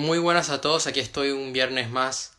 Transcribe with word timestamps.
Muy 0.00 0.18
buenas 0.18 0.48
a 0.48 0.62
todos, 0.62 0.86
aquí 0.86 0.98
estoy 0.98 1.30
un 1.30 1.52
viernes 1.52 1.90
más 1.90 2.32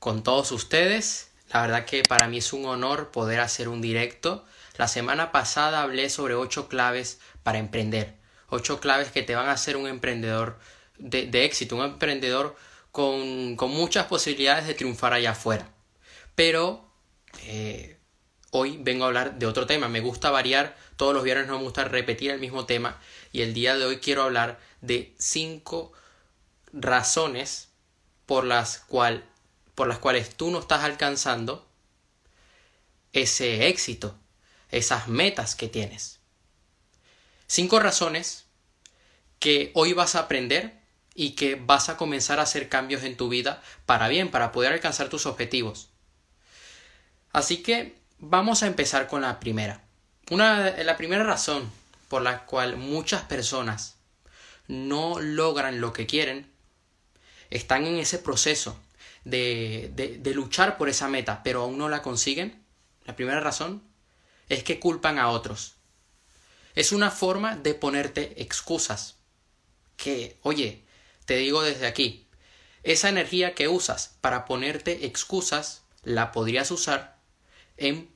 con 0.00 0.24
todos 0.24 0.50
ustedes. 0.50 1.30
La 1.52 1.62
verdad 1.62 1.84
que 1.84 2.02
para 2.02 2.26
mí 2.26 2.38
es 2.38 2.52
un 2.52 2.66
honor 2.66 3.12
poder 3.12 3.38
hacer 3.38 3.68
un 3.68 3.80
directo. 3.80 4.44
La 4.76 4.88
semana 4.88 5.30
pasada 5.30 5.82
hablé 5.82 6.10
sobre 6.10 6.34
ocho 6.34 6.68
claves 6.68 7.20
para 7.44 7.58
emprender. 7.58 8.16
Ocho 8.48 8.80
claves 8.80 9.12
que 9.12 9.22
te 9.22 9.36
van 9.36 9.46
a 9.46 9.52
hacer 9.52 9.76
un 9.76 9.86
emprendedor 9.86 10.58
de, 10.98 11.44
éxito, 11.44 11.76
un 11.76 11.84
emprendedor 11.84 12.56
con, 12.90 13.54
con, 13.54 13.70
muchas 13.70 14.06
posibilidades 14.06 14.66
de 14.66 14.74
triunfar 14.74 15.12
allá 15.12 15.30
afuera. 15.30 15.70
Pero 16.34 16.90
eh, 17.44 18.00
hoy 18.50 18.78
vengo 18.80 19.04
a 19.04 19.06
hablar 19.06 19.38
de 19.38 19.46
otro 19.46 19.66
tema. 19.66 19.86
Me 19.86 20.00
gusta 20.00 20.32
variar, 20.32 20.76
todos 20.96 21.14
los 21.14 21.22
viernes 21.22 21.46
no 21.46 21.58
me 21.58 21.62
gusta 21.62 21.84
repetir 21.84 22.32
el 22.32 22.40
mismo 22.40 22.66
tema 22.66 23.00
y 23.30 23.42
el 23.42 23.54
día 23.54 23.76
de 23.76 23.84
hoy 23.84 23.98
quiero 23.98 24.24
hablar 24.24 24.58
de 24.80 25.14
cinco 25.18 25.92
razones 26.72 27.68
por 28.26 28.44
las, 28.44 28.78
cual, 28.78 29.24
por 29.74 29.88
las 29.88 29.98
cuales 29.98 30.34
tú 30.34 30.50
no 30.50 30.58
estás 30.58 30.82
alcanzando 30.84 31.66
ese 33.12 33.68
éxito, 33.68 34.16
esas 34.70 35.08
metas 35.08 35.54
que 35.54 35.68
tienes. 35.68 36.18
Cinco 37.46 37.78
razones 37.78 38.44
que 39.38 39.70
hoy 39.74 39.92
vas 39.92 40.14
a 40.14 40.20
aprender 40.20 40.80
y 41.14 41.30
que 41.30 41.54
vas 41.54 41.88
a 41.88 41.96
comenzar 41.96 42.40
a 42.40 42.42
hacer 42.42 42.68
cambios 42.68 43.04
en 43.04 43.16
tu 43.16 43.28
vida 43.28 43.62
para 43.86 44.08
bien, 44.08 44.30
para 44.30 44.52
poder 44.52 44.72
alcanzar 44.72 45.08
tus 45.08 45.26
objetivos. 45.26 45.88
Así 47.32 47.62
que 47.62 47.96
vamos 48.18 48.62
a 48.62 48.66
empezar 48.66 49.06
con 49.08 49.22
la 49.22 49.40
primera. 49.40 49.82
Una, 50.30 50.70
la 50.70 50.96
primera 50.96 51.22
razón 51.22 51.70
por 52.08 52.22
la 52.22 52.44
cual 52.44 52.76
muchas 52.76 53.22
personas 53.22 53.96
no 54.68 55.20
logran 55.20 55.80
lo 55.80 55.92
que 55.92 56.06
quieren 56.06 56.50
están 57.50 57.86
en 57.86 57.96
ese 57.96 58.18
proceso 58.18 58.78
de, 59.24 59.90
de, 59.94 60.34
luchar 60.34 60.76
por 60.76 60.88
esa 60.88 61.08
meta, 61.08 61.42
pero 61.42 61.62
aún 61.62 61.78
no 61.78 61.88
la 61.88 62.02
consiguen, 62.02 62.62
la 63.04 63.16
primera 63.16 63.40
razón 63.40 63.82
es 64.48 64.62
que 64.62 64.78
culpan 64.78 65.18
a 65.18 65.28
otros. 65.28 65.74
Es 66.74 66.92
una 66.92 67.10
forma 67.10 67.56
de 67.56 67.74
ponerte 67.74 68.40
excusas. 68.42 69.16
Que, 69.96 70.38
oye, 70.42 70.84
te 71.24 71.36
digo 71.36 71.62
desde 71.62 71.86
aquí, 71.86 72.28
esa 72.82 73.08
energía 73.08 73.54
que 73.54 73.66
usas 73.66 74.16
para 74.20 74.44
ponerte 74.44 75.06
excusas 75.06 75.82
la 76.04 76.30
podrías 76.30 76.70
usar 76.70 77.18
en 77.76 78.08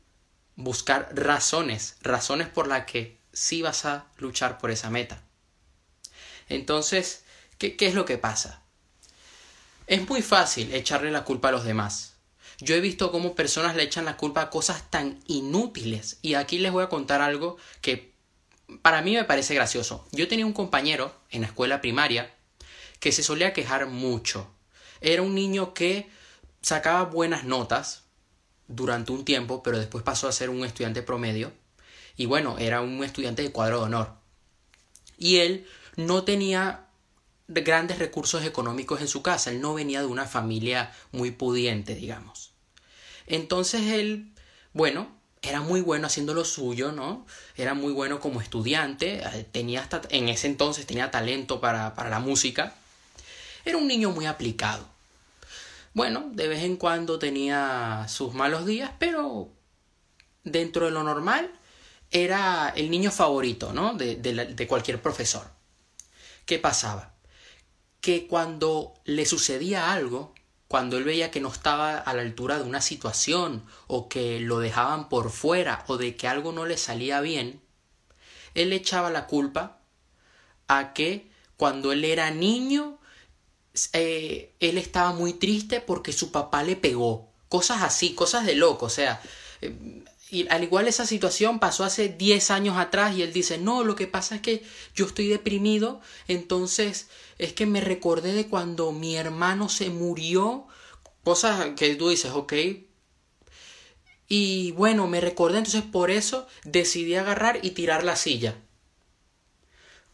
buscar 0.54 1.08
razones, 1.12 1.96
razones 2.02 2.48
por 2.48 2.68
las 2.68 2.84
que 2.84 3.18
sí 3.32 3.62
vas 3.62 3.84
a 3.84 4.06
luchar 4.18 4.58
por 4.58 4.70
esa 4.70 4.90
meta. 4.90 5.22
Entonces, 6.48 7.24
¿qué, 7.58 7.76
qué 7.76 7.86
es 7.86 7.94
lo 7.94 8.04
que 8.04 8.18
pasa? 8.18 8.59
Es 9.90 10.08
muy 10.08 10.22
fácil 10.22 10.72
echarle 10.72 11.10
la 11.10 11.24
culpa 11.24 11.48
a 11.48 11.50
los 11.50 11.64
demás. 11.64 12.14
Yo 12.60 12.76
he 12.76 12.80
visto 12.80 13.10
cómo 13.10 13.34
personas 13.34 13.74
le 13.74 13.82
echan 13.82 14.04
la 14.04 14.16
culpa 14.16 14.40
a 14.40 14.48
cosas 14.48 14.88
tan 14.88 15.18
inútiles. 15.26 16.20
Y 16.22 16.34
aquí 16.34 16.58
les 16.58 16.70
voy 16.70 16.84
a 16.84 16.88
contar 16.88 17.20
algo 17.20 17.56
que 17.80 18.14
para 18.82 19.02
mí 19.02 19.16
me 19.16 19.24
parece 19.24 19.52
gracioso. 19.52 20.06
Yo 20.12 20.28
tenía 20.28 20.46
un 20.46 20.52
compañero 20.52 21.12
en 21.28 21.40
la 21.40 21.48
escuela 21.48 21.80
primaria 21.80 22.32
que 23.00 23.10
se 23.10 23.24
solía 23.24 23.52
quejar 23.52 23.88
mucho. 23.88 24.48
Era 25.00 25.22
un 25.22 25.34
niño 25.34 25.74
que 25.74 26.08
sacaba 26.62 27.02
buenas 27.06 27.42
notas 27.42 28.04
durante 28.68 29.10
un 29.10 29.24
tiempo, 29.24 29.64
pero 29.64 29.80
después 29.80 30.04
pasó 30.04 30.28
a 30.28 30.32
ser 30.32 30.50
un 30.50 30.64
estudiante 30.64 31.02
promedio. 31.02 31.52
Y 32.16 32.26
bueno, 32.26 32.58
era 32.60 32.80
un 32.80 33.02
estudiante 33.02 33.42
de 33.42 33.50
cuadro 33.50 33.80
de 33.80 33.86
honor. 33.86 34.12
Y 35.18 35.38
él 35.38 35.66
no 35.96 36.22
tenía 36.22 36.89
grandes 37.50 37.98
recursos 37.98 38.44
económicos 38.44 39.00
en 39.00 39.08
su 39.08 39.22
casa, 39.22 39.50
él 39.50 39.60
no 39.60 39.74
venía 39.74 40.00
de 40.00 40.06
una 40.06 40.26
familia 40.26 40.92
muy 41.10 41.32
pudiente, 41.32 41.94
digamos. 41.94 42.52
Entonces 43.26 43.82
él, 43.82 44.32
bueno, 44.72 45.08
era 45.42 45.60
muy 45.60 45.80
bueno 45.80 46.06
haciendo 46.06 46.34
lo 46.34 46.44
suyo, 46.44 46.92
¿no? 46.92 47.26
Era 47.56 47.74
muy 47.74 47.92
bueno 47.92 48.20
como 48.20 48.40
estudiante, 48.40 49.22
eh, 49.24 49.46
tenía 49.50 49.80
hasta, 49.80 50.02
en 50.10 50.28
ese 50.28 50.46
entonces 50.46 50.86
tenía 50.86 51.10
talento 51.10 51.60
para, 51.60 51.94
para 51.94 52.10
la 52.10 52.20
música. 52.20 52.74
Era 53.64 53.78
un 53.78 53.88
niño 53.88 54.10
muy 54.10 54.26
aplicado. 54.26 54.86
Bueno, 55.92 56.30
de 56.32 56.46
vez 56.46 56.62
en 56.62 56.76
cuando 56.76 57.18
tenía 57.18 58.06
sus 58.08 58.32
malos 58.32 58.64
días, 58.64 58.92
pero 58.98 59.48
dentro 60.44 60.86
de 60.86 60.92
lo 60.92 61.02
normal 61.02 61.50
era 62.12 62.72
el 62.76 62.90
niño 62.90 63.10
favorito, 63.10 63.72
¿no? 63.72 63.94
De, 63.94 64.16
de 64.16 64.66
cualquier 64.68 65.02
profesor. 65.02 65.50
¿Qué 66.46 66.58
pasaba? 66.58 67.14
Que 68.00 68.26
cuando 68.26 68.94
le 69.04 69.26
sucedía 69.26 69.92
algo, 69.92 70.34
cuando 70.68 70.98
él 70.98 71.04
veía 71.04 71.30
que 71.30 71.40
no 71.40 71.48
estaba 71.48 71.98
a 71.98 72.14
la 72.14 72.22
altura 72.22 72.58
de 72.58 72.64
una 72.64 72.80
situación 72.80 73.64
o 73.86 74.08
que 74.08 74.40
lo 74.40 74.60
dejaban 74.60 75.08
por 75.08 75.30
fuera 75.30 75.84
o 75.88 75.96
de 75.96 76.16
que 76.16 76.28
algo 76.28 76.52
no 76.52 76.64
le 76.64 76.76
salía 76.76 77.20
bien, 77.20 77.60
él 78.54 78.72
echaba 78.72 79.10
la 79.10 79.26
culpa 79.26 79.80
a 80.68 80.92
que 80.92 81.30
cuando 81.56 81.92
él 81.92 82.04
era 82.04 82.30
niño 82.30 83.00
eh, 83.92 84.54
él 84.60 84.78
estaba 84.78 85.12
muy 85.12 85.34
triste 85.34 85.80
porque 85.80 86.12
su 86.12 86.30
papá 86.30 86.62
le 86.62 86.76
pegó. 86.76 87.30
Cosas 87.48 87.82
así, 87.82 88.14
cosas 88.14 88.46
de 88.46 88.54
loco. 88.54 88.86
O 88.86 88.90
sea, 88.90 89.20
eh, 89.60 90.04
y 90.30 90.46
al 90.48 90.62
igual 90.62 90.86
esa 90.86 91.06
situación 91.06 91.58
pasó 91.58 91.84
hace 91.84 92.08
10 92.08 92.50
años 92.50 92.76
atrás 92.76 93.16
y 93.16 93.22
él 93.22 93.32
dice, 93.32 93.58
no, 93.58 93.82
lo 93.82 93.96
que 93.96 94.06
pasa 94.06 94.36
es 94.36 94.40
que 94.40 94.64
yo 94.94 95.06
estoy 95.06 95.28
deprimido, 95.28 96.00
entonces 96.28 97.08
es 97.38 97.52
que 97.52 97.66
me 97.66 97.80
recordé 97.80 98.32
de 98.32 98.46
cuando 98.46 98.92
mi 98.92 99.16
hermano 99.16 99.68
se 99.68 99.90
murió, 99.90 100.66
cosas 101.24 101.70
que 101.76 101.94
tú 101.96 102.10
dices, 102.10 102.30
ok. 102.32 102.52
Y 104.28 104.72
bueno, 104.72 105.08
me 105.08 105.20
recordé, 105.20 105.58
entonces 105.58 105.82
por 105.82 106.10
eso 106.10 106.46
decidí 106.64 107.16
agarrar 107.16 107.58
y 107.62 107.70
tirar 107.70 108.04
la 108.04 108.14
silla. 108.14 108.56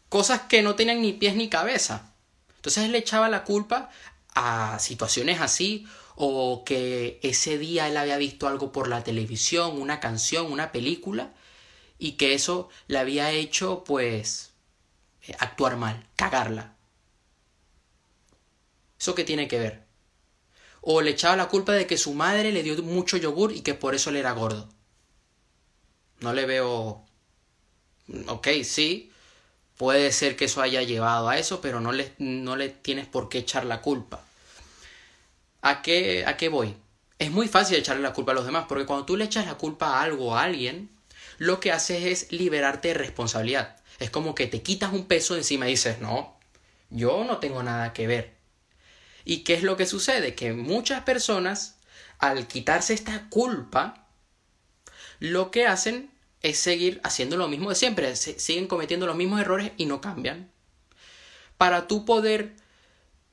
Cosas 0.09 0.43
que 0.43 0.63
no 0.63 0.75
tenían 0.75 1.03
ni 1.03 1.13
pies 1.13 1.37
ni 1.37 1.51
cabeza. 1.51 2.15
Entonces 2.57 2.85
él 2.85 2.93
le 2.93 2.99
echaba 2.99 3.29
la 3.29 3.45
culpa 3.45 3.91
a 4.35 4.79
situaciones 4.79 5.41
así 5.41 5.87
o 6.17 6.65
que 6.65 7.21
ese 7.23 7.59
día 7.59 7.89
él 7.89 7.97
había 7.97 8.17
visto 8.17 8.49
algo 8.49 8.73
por 8.73 8.89
la 8.89 9.05
televisión, 9.05 9.81
una 9.81 10.01
canción, 10.01 10.51
una 10.51 10.73
película, 10.73 11.33
y 11.99 12.13
que 12.13 12.35
eso 12.35 12.69
le 12.89 12.99
había 12.99 13.31
hecho, 13.33 13.85
pues, 13.85 14.53
eh, 15.29 15.37
actuar 15.39 15.77
mal, 15.77 16.07
cagarla. 16.17 16.75
¿Eso 18.99 19.15
qué 19.15 19.25
tiene 19.25 19.47
que 19.49 19.59
ver? 19.59 19.83
O 20.81 21.03
le 21.03 21.11
echaba 21.11 21.37
la 21.37 21.49
culpa 21.49 21.73
de 21.73 21.87
que 21.87 21.99
su 21.99 22.15
madre 22.15 22.53
le 22.53 22.63
dio 22.63 22.83
mucho 22.83 23.17
yogur 23.17 23.53
y 23.53 23.61
que 23.61 23.75
por 23.75 23.95
eso 23.95 24.11
le 24.11 24.21
era 24.21 24.33
gordo. 24.33 24.69
No 26.21 26.33
le 26.33 26.47
veo... 26.47 27.05
Ok, 28.29 28.49
sí, 28.65 29.13
puede 29.77 30.13
ser 30.13 30.37
que 30.37 30.47
eso 30.47 30.63
haya 30.63 30.83
llevado 30.83 31.29
a 31.29 31.39
eso, 31.39 31.61
pero 31.61 31.81
no 31.81 31.93
le, 31.93 32.15
no 32.19 32.57
le 32.57 32.69
tienes 32.69 33.07
por 33.07 33.29
qué 33.29 33.39
echar 33.39 33.67
la 33.67 33.83
culpa. 33.83 34.26
¿A 35.67 35.83
qué, 35.83 36.23
¿A 36.25 36.37
qué 36.37 36.49
voy? 36.49 36.77
Es 37.19 37.33
muy 37.33 37.49
fácil 37.49 37.77
echarle 37.77 38.01
la 38.01 38.13
culpa 38.13 38.31
a 38.31 38.37
los 38.37 38.47
demás, 38.47 38.67
porque 38.69 38.87
cuando 38.87 39.05
tú 39.05 39.17
le 39.17 39.25
echas 39.25 39.47
la 39.47 39.57
culpa 39.57 39.99
a 39.99 40.03
algo 40.03 40.37
a 40.37 40.45
alguien, 40.45 40.91
lo 41.39 41.59
que 41.59 41.73
haces 41.73 42.05
es 42.05 42.31
liberarte 42.31 42.87
de 42.87 42.95
responsabilidad. 42.95 43.77
Es 43.99 44.11
como 44.11 44.37
que 44.37 44.47
te 44.47 44.63
quitas 44.63 44.93
un 44.93 45.07
peso 45.07 45.35
encima 45.35 45.67
y 45.67 45.73
dices, 45.73 46.01
no, 46.01 46.39
yo 46.91 47.25
no 47.25 47.39
tengo 47.39 47.65
nada 47.65 47.93
que 47.93 48.07
ver. 48.07 48.35
¿Y 49.25 49.39
qué 49.39 49.55
es 49.55 49.65
lo 49.65 49.77
que 49.77 49.87
sucede? 49.87 50.37
Que 50.37 50.53
muchas 50.53 51.03
personas, 51.03 51.79
al 52.21 52.47
quitarse 52.47 52.95
esta 52.95 53.29
culpa, 53.29 54.07
lo 55.19 55.51
que 55.51 55.67
hacen 55.67 56.13
es 56.43 56.61
seguir 56.61 57.01
haciendo 57.03 57.37
lo 57.37 57.49
mismo 57.49 57.71
de 57.71 57.75
siempre, 57.75 58.15
siguen 58.15 58.69
cometiendo 58.69 59.05
los 59.05 59.17
mismos 59.17 59.41
errores 59.41 59.73
y 59.77 59.87
no 59.87 60.01
cambian. 60.01 60.49
Para 61.59 61.89
tú 61.89 62.05
poder 62.05 62.55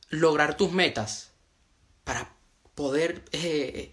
lograr 0.10 0.58
tus 0.58 0.72
metas, 0.72 1.30
para 2.04 2.33
poder 2.76 3.24
eh, 3.32 3.92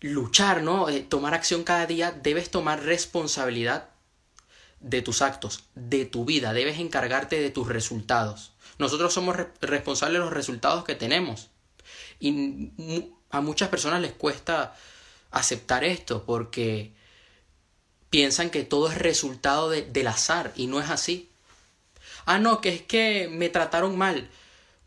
luchar, 0.00 0.62
¿no? 0.62 0.88
Eh, 0.88 1.00
tomar 1.00 1.34
acción 1.34 1.64
cada 1.64 1.86
día, 1.86 2.12
debes 2.12 2.50
tomar 2.50 2.82
responsabilidad 2.84 3.90
de 4.80 5.02
tus 5.02 5.22
actos, 5.22 5.64
de 5.74 6.04
tu 6.04 6.24
vida, 6.24 6.52
debes 6.52 6.78
encargarte 6.78 7.40
de 7.40 7.50
tus 7.50 7.68
resultados. 7.68 8.52
Nosotros 8.78 9.12
somos 9.12 9.36
responsables 9.60 10.20
de 10.20 10.24
los 10.24 10.32
resultados 10.32 10.84
que 10.84 10.94
tenemos. 10.94 11.48
Y 12.20 13.12
a 13.30 13.40
muchas 13.40 13.68
personas 13.68 14.00
les 14.00 14.12
cuesta 14.12 14.74
aceptar 15.30 15.84
esto 15.84 16.24
porque 16.24 16.92
piensan 18.10 18.50
que 18.50 18.64
todo 18.64 18.90
es 18.90 18.98
resultado 18.98 19.70
del 19.70 20.06
azar 20.06 20.52
y 20.56 20.66
no 20.66 20.80
es 20.80 20.90
así. 20.90 21.30
Ah, 22.24 22.38
no, 22.38 22.60
que 22.60 22.70
es 22.70 22.82
que 22.82 23.28
me 23.30 23.48
trataron 23.48 23.96
mal. 23.96 24.28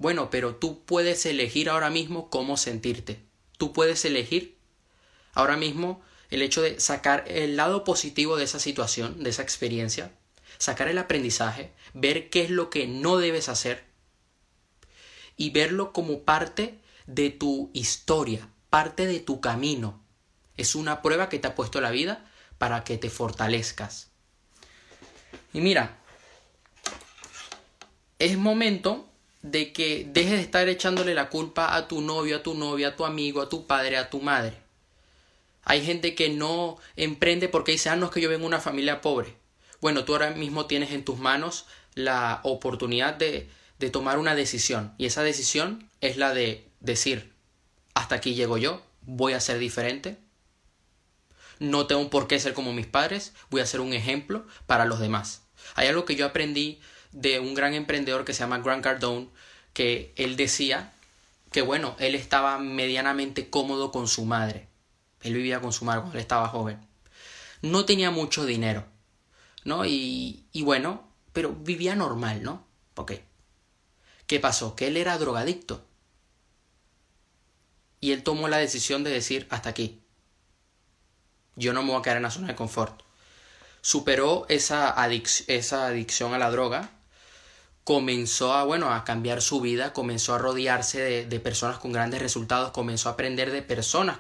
Bueno, 0.01 0.31
pero 0.31 0.55
tú 0.55 0.83
puedes 0.83 1.27
elegir 1.27 1.69
ahora 1.69 1.91
mismo 1.91 2.31
cómo 2.31 2.57
sentirte. 2.57 3.23
Tú 3.59 3.71
puedes 3.71 4.03
elegir 4.03 4.57
ahora 5.35 5.57
mismo 5.57 6.01
el 6.31 6.41
hecho 6.41 6.63
de 6.63 6.79
sacar 6.79 7.23
el 7.27 7.55
lado 7.55 7.83
positivo 7.83 8.35
de 8.35 8.45
esa 8.45 8.57
situación, 8.57 9.21
de 9.21 9.29
esa 9.29 9.43
experiencia, 9.43 10.11
sacar 10.57 10.87
el 10.87 10.97
aprendizaje, 10.97 11.71
ver 11.93 12.31
qué 12.31 12.41
es 12.41 12.49
lo 12.49 12.71
que 12.71 12.87
no 12.87 13.19
debes 13.19 13.47
hacer 13.47 13.83
y 15.37 15.51
verlo 15.51 15.93
como 15.93 16.23
parte 16.23 16.79
de 17.05 17.29
tu 17.29 17.69
historia, 17.71 18.49
parte 18.71 19.05
de 19.05 19.19
tu 19.19 19.39
camino. 19.39 20.01
Es 20.57 20.73
una 20.73 21.03
prueba 21.03 21.29
que 21.29 21.37
te 21.37 21.47
ha 21.47 21.53
puesto 21.53 21.79
la 21.79 21.91
vida 21.91 22.25
para 22.57 22.83
que 22.83 22.97
te 22.97 23.11
fortalezcas. 23.11 24.09
Y 25.53 25.61
mira, 25.61 25.99
es 28.17 28.35
momento 28.35 29.10
de 29.41 29.73
que 29.73 30.07
dejes 30.07 30.33
de 30.33 30.41
estar 30.41 30.67
echándole 30.69 31.15
la 31.15 31.29
culpa 31.29 31.75
a 31.75 31.87
tu 31.87 32.01
novio, 32.01 32.37
a 32.37 32.43
tu 32.43 32.53
novia, 32.53 32.89
a 32.89 32.95
tu 32.95 33.05
amigo, 33.05 33.41
a 33.41 33.49
tu 33.49 33.65
padre, 33.65 33.97
a 33.97 34.09
tu 34.09 34.21
madre. 34.21 34.57
Hay 35.63 35.83
gente 35.85 36.15
que 36.15 36.29
no 36.29 36.77
emprende 36.95 37.47
porque 37.49 37.71
dice, 37.71 37.89
ah, 37.89 37.95
no 37.95 38.07
es 38.07 38.11
que 38.11 38.21
yo 38.21 38.29
vengo 38.29 38.41
de 38.41 38.47
una 38.47 38.59
familia 38.59 39.01
pobre. 39.01 39.35
Bueno, 39.79 40.05
tú 40.05 40.13
ahora 40.13 40.31
mismo 40.31 40.65
tienes 40.65 40.91
en 40.91 41.03
tus 41.03 41.17
manos 41.19 41.65
la 41.95 42.39
oportunidad 42.43 43.15
de, 43.15 43.49
de 43.79 43.89
tomar 43.89 44.19
una 44.19 44.35
decisión. 44.35 44.93
Y 44.97 45.05
esa 45.05 45.23
decisión 45.23 45.89
es 46.01 46.17
la 46.17 46.33
de 46.33 46.67
decir, 46.79 47.33
hasta 47.93 48.15
aquí 48.15 48.35
llego 48.35 48.57
yo, 48.57 48.81
voy 49.01 49.33
a 49.33 49.39
ser 49.39 49.59
diferente. 49.59 50.17
No 51.59 51.85
tengo 51.85 52.09
por 52.09 52.27
qué 52.27 52.39
ser 52.39 52.53
como 52.53 52.73
mis 52.73 52.87
padres, 52.87 53.33
voy 53.49 53.61
a 53.61 53.67
ser 53.67 53.81
un 53.81 53.93
ejemplo 53.93 54.45
para 54.65 54.85
los 54.85 54.99
demás. 54.99 55.43
Hay 55.75 55.87
algo 55.87 56.05
que 56.05 56.15
yo 56.15 56.25
aprendí 56.25 56.79
de 57.11 57.39
un 57.39 57.53
gran 57.53 57.73
emprendedor 57.73 58.25
que 58.25 58.33
se 58.33 58.39
llama 58.39 58.59
Grant 58.59 58.83
Cardone, 58.83 59.29
que 59.73 60.13
él 60.15 60.35
decía 60.35 60.93
que 61.51 61.61
bueno, 61.61 61.95
él 61.99 62.15
estaba 62.15 62.57
medianamente 62.59 63.49
cómodo 63.49 63.91
con 63.91 64.07
su 64.07 64.25
madre. 64.25 64.67
Él 65.21 65.33
vivía 65.33 65.61
con 65.61 65.73
su 65.73 65.85
madre 65.85 66.01
cuando 66.01 66.17
él 66.17 66.21
estaba 66.21 66.47
joven. 66.47 66.79
No 67.61 67.85
tenía 67.85 68.09
mucho 68.09 68.45
dinero, 68.45 68.85
¿no? 69.65 69.85
Y, 69.85 70.45
y 70.51 70.63
bueno, 70.63 71.07
pero 71.33 71.53
vivía 71.53 71.95
normal, 71.95 72.41
¿no? 72.41 72.65
Ok. 72.95 73.13
¿Qué 74.25 74.39
pasó? 74.39 74.75
Que 74.75 74.87
él 74.87 74.97
era 74.97 75.17
drogadicto. 75.17 75.85
Y 77.99 78.13
él 78.13 78.23
tomó 78.23 78.47
la 78.47 78.57
decisión 78.57 79.03
de 79.03 79.11
decir, 79.11 79.45
hasta 79.51 79.69
aquí. 79.69 80.01
Yo 81.55 81.73
no 81.73 81.83
me 81.83 81.91
voy 81.91 81.99
a 81.99 82.01
quedar 82.01 82.17
en 82.17 82.23
la 82.23 82.31
zona 82.31 82.47
de 82.47 82.55
confort. 82.55 83.03
Superó 83.81 84.45
esa, 84.49 84.95
esa 85.47 85.87
adicción 85.87 86.33
a 86.33 86.39
la 86.39 86.49
droga 86.49 86.89
comenzó 87.91 88.53
a, 88.53 88.63
bueno, 88.63 88.93
a 88.93 89.03
cambiar 89.03 89.41
su 89.41 89.59
vida, 89.59 89.91
comenzó 89.91 90.33
a 90.33 90.37
rodearse 90.37 91.01
de, 91.01 91.25
de, 91.25 91.39
personas 91.41 91.77
con 91.77 91.91
grandes 91.91 92.21
resultados, 92.21 92.71
comenzó 92.71 93.09
a 93.09 93.11
aprender 93.11 93.51
de 93.51 93.61
personas 93.61 94.19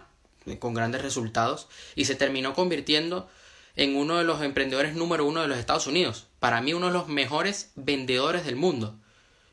con 0.59 0.73
grandes 0.73 1.01
resultados 1.01 1.69
y 1.95 2.03
se 2.03 2.15
terminó 2.15 2.53
convirtiendo 2.53 3.29
en 3.77 3.95
uno 3.95 4.17
de 4.17 4.25
los 4.25 4.41
emprendedores 4.41 4.93
número 4.93 5.25
uno 5.25 5.41
de 5.41 5.47
los 5.47 5.57
Estados 5.57 5.87
Unidos. 5.87 6.27
Para 6.39 6.59
mí 6.59 6.73
uno 6.73 6.87
de 6.87 6.91
los 6.91 7.07
mejores 7.07 7.71
vendedores 7.75 8.43
del 8.43 8.57
mundo 8.57 8.99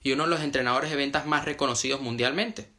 y 0.02 0.10
uno 0.10 0.24
de 0.24 0.30
los 0.30 0.40
entrenadores 0.40 0.90
de 0.90 0.96
ventas 0.96 1.24
más 1.24 1.44
reconocidos 1.44 2.00
mundialmente. 2.00 2.72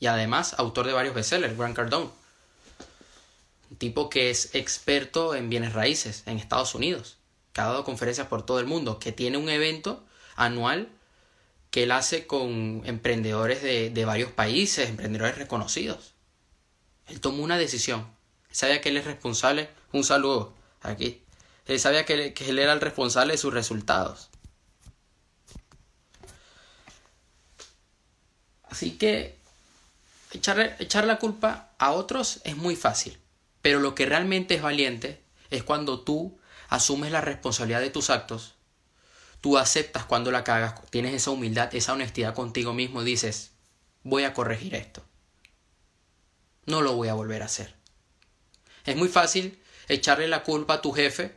Y 0.00 0.06
además 0.06 0.54
autor 0.56 0.86
de 0.86 0.94
varios 0.94 1.14
bestsellers, 1.14 1.58
Grant 1.58 1.76
Cardone. 1.76 2.08
Un 3.70 3.76
tipo 3.76 4.08
que 4.08 4.30
es 4.30 4.54
experto 4.54 5.34
en 5.34 5.50
bienes 5.50 5.74
raíces 5.74 6.22
en 6.24 6.38
Estados 6.38 6.74
Unidos 6.74 7.18
que 7.56 7.62
ha 7.62 7.66
dado 7.68 7.84
conferencias 7.84 8.26
por 8.26 8.44
todo 8.44 8.60
el 8.60 8.66
mundo, 8.66 8.98
que 8.98 9.12
tiene 9.12 9.38
un 9.38 9.48
evento 9.48 10.04
anual 10.36 10.88
que 11.70 11.82
él 11.82 11.92
hace 11.92 12.26
con 12.26 12.82
emprendedores 12.84 13.62
de, 13.62 13.90
de 13.90 14.04
varios 14.04 14.30
países, 14.30 14.88
emprendedores 14.88 15.36
reconocidos. 15.36 16.14
Él 17.08 17.20
tomó 17.20 17.42
una 17.42 17.58
decisión. 17.58 18.06
Él 18.48 18.56
sabía 18.56 18.80
que 18.80 18.90
él 18.90 18.96
es 18.96 19.04
responsable. 19.04 19.68
Un 19.92 20.04
saludo 20.04 20.54
aquí. 20.82 21.22
Él 21.66 21.80
sabía 21.80 22.04
que, 22.04 22.32
que 22.32 22.50
él 22.50 22.58
era 22.58 22.72
el 22.72 22.80
responsable 22.80 23.32
de 23.32 23.38
sus 23.38 23.52
resultados. 23.52 24.30
Así 28.62 28.92
que 28.92 29.38
echar, 30.32 30.76
echar 30.78 31.04
la 31.04 31.18
culpa 31.18 31.70
a 31.78 31.92
otros 31.92 32.40
es 32.44 32.56
muy 32.56 32.76
fácil. 32.76 33.18
Pero 33.62 33.80
lo 33.80 33.94
que 33.94 34.06
realmente 34.06 34.54
es 34.54 34.62
valiente 34.62 35.22
es 35.50 35.62
cuando 35.62 36.00
tú 36.00 36.38
asumes 36.68 37.12
la 37.12 37.20
responsabilidad 37.20 37.80
de 37.80 37.90
tus 37.90 38.10
actos, 38.10 38.55
tú 39.46 39.58
aceptas 39.58 40.04
cuando 40.04 40.32
la 40.32 40.42
cagas, 40.42 40.74
tienes 40.90 41.14
esa 41.14 41.30
humildad, 41.30 41.72
esa 41.72 41.92
honestidad 41.92 42.34
contigo 42.34 42.72
mismo 42.72 43.02
y 43.02 43.04
dices, 43.04 43.52
voy 44.02 44.24
a 44.24 44.34
corregir 44.34 44.74
esto. 44.74 45.04
No 46.64 46.82
lo 46.82 46.94
voy 46.94 47.06
a 47.06 47.14
volver 47.14 47.42
a 47.42 47.44
hacer. 47.44 47.72
Es 48.86 48.96
muy 48.96 49.06
fácil 49.06 49.56
echarle 49.86 50.26
la 50.26 50.42
culpa 50.42 50.74
a 50.74 50.82
tu 50.82 50.90
jefe, 50.90 51.32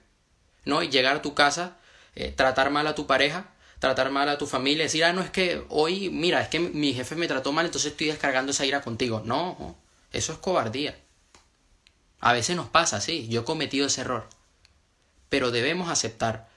¿no? 0.65 0.81
Y 0.81 0.89
llegar 0.89 1.17
a 1.17 1.21
tu 1.21 1.35
casa, 1.35 1.77
eh, 2.15 2.33
tratar 2.35 2.71
mal 2.71 2.87
a 2.87 2.95
tu 2.95 3.05
pareja, 3.05 3.51
tratar 3.77 4.09
mal 4.09 4.27
a 4.27 4.39
tu 4.39 4.47
familia, 4.47 4.85
decir, 4.85 5.03
ah, 5.03 5.13
no 5.13 5.21
es 5.21 5.29
que 5.29 5.63
hoy, 5.69 6.09
mira, 6.09 6.41
es 6.41 6.47
que 6.47 6.59
mi 6.59 6.95
jefe 6.95 7.15
me 7.15 7.27
trató 7.27 7.51
mal, 7.51 7.67
entonces 7.67 7.91
estoy 7.91 8.07
descargando 8.07 8.53
esa 8.53 8.65
ira 8.65 8.81
contigo. 8.81 9.21
No, 9.23 9.77
eso 10.11 10.33
es 10.33 10.39
cobardía. 10.39 10.97
A 12.21 12.33
veces 12.33 12.55
nos 12.55 12.69
pasa, 12.69 13.01
sí, 13.01 13.27
yo 13.27 13.41
he 13.41 13.45
cometido 13.45 13.85
ese 13.85 14.01
error 14.01 14.27
pero 15.29 15.51
debemos 15.51 15.89
aceptar 15.89 16.48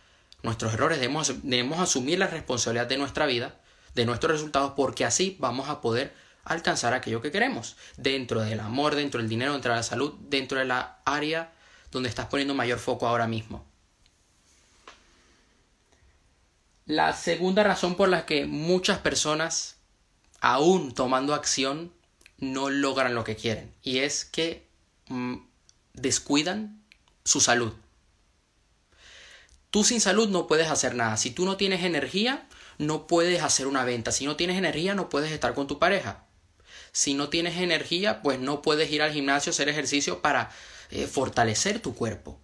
nuestros 0.42 0.74
errores, 0.74 0.98
debemos, 0.98 1.32
debemos 1.42 1.80
asumir 1.80 2.18
la 2.18 2.26
responsabilidad 2.26 2.86
de 2.86 2.98
nuestra 2.98 3.26
vida, 3.26 3.60
de 3.94 4.04
nuestros 4.04 4.32
resultados, 4.32 4.72
porque 4.76 5.04
así 5.04 5.36
vamos 5.38 5.68
a 5.68 5.80
poder 5.80 6.14
alcanzar 6.44 6.94
aquello 6.94 7.22
que 7.22 7.30
queremos, 7.30 7.76
dentro 7.96 8.42
del 8.42 8.60
amor, 8.60 8.94
dentro 8.94 9.20
del 9.20 9.28
dinero, 9.28 9.52
dentro 9.52 9.72
de 9.72 9.78
la 9.78 9.82
salud, 9.82 10.14
dentro 10.28 10.58
de 10.58 10.64
la 10.64 10.98
área 11.04 11.52
donde 11.90 12.08
estás 12.08 12.26
poniendo 12.26 12.54
mayor 12.54 12.78
foco 12.78 13.06
ahora 13.06 13.26
mismo. 13.26 13.64
La 16.86 17.12
segunda 17.12 17.62
razón 17.62 17.94
por 17.94 18.08
la 18.08 18.26
que 18.26 18.46
muchas 18.46 18.98
personas, 18.98 19.76
aún 20.40 20.94
tomando 20.94 21.34
acción, 21.34 21.92
no 22.38 22.70
logran 22.70 23.14
lo 23.14 23.22
que 23.22 23.36
quieren, 23.36 23.72
y 23.82 23.98
es 23.98 24.24
que 24.24 24.66
mm, 25.06 25.36
descuidan 25.92 26.82
su 27.24 27.40
salud. 27.40 27.72
Tú 29.72 29.84
sin 29.84 30.02
salud 30.02 30.28
no 30.28 30.46
puedes 30.46 30.68
hacer 30.68 30.94
nada. 30.94 31.16
Si 31.16 31.30
tú 31.30 31.46
no 31.46 31.56
tienes 31.56 31.82
energía, 31.82 32.46
no 32.76 33.06
puedes 33.06 33.42
hacer 33.42 33.66
una 33.66 33.86
venta. 33.86 34.12
Si 34.12 34.26
no 34.26 34.36
tienes 34.36 34.58
energía, 34.58 34.94
no 34.94 35.08
puedes 35.08 35.32
estar 35.32 35.54
con 35.54 35.66
tu 35.66 35.78
pareja. 35.78 36.26
Si 36.92 37.14
no 37.14 37.30
tienes 37.30 37.56
energía, 37.56 38.20
pues 38.20 38.38
no 38.38 38.60
puedes 38.60 38.90
ir 38.90 39.00
al 39.00 39.14
gimnasio 39.14 39.48
a 39.48 39.54
hacer 39.54 39.70
ejercicio 39.70 40.20
para 40.20 40.50
eh, 40.90 41.06
fortalecer 41.06 41.80
tu 41.80 41.94
cuerpo. 41.94 42.38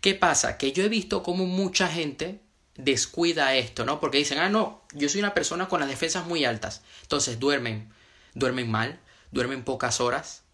¿Qué 0.00 0.14
pasa? 0.14 0.56
Que 0.56 0.72
yo 0.72 0.82
he 0.82 0.88
visto 0.88 1.22
cómo 1.22 1.44
mucha 1.44 1.88
gente 1.88 2.40
descuida 2.74 3.54
esto, 3.54 3.84
¿no? 3.84 4.00
Porque 4.00 4.16
dicen, 4.16 4.38
ah, 4.38 4.48
no, 4.48 4.86
yo 4.94 5.10
soy 5.10 5.20
una 5.20 5.34
persona 5.34 5.68
con 5.68 5.80
las 5.80 5.90
defensas 5.90 6.26
muy 6.26 6.46
altas. 6.46 6.80
Entonces 7.02 7.38
duermen, 7.38 7.92
duermen 8.32 8.70
mal, 8.70 8.98
duermen 9.30 9.62
pocas 9.62 10.00
horas, 10.00 10.44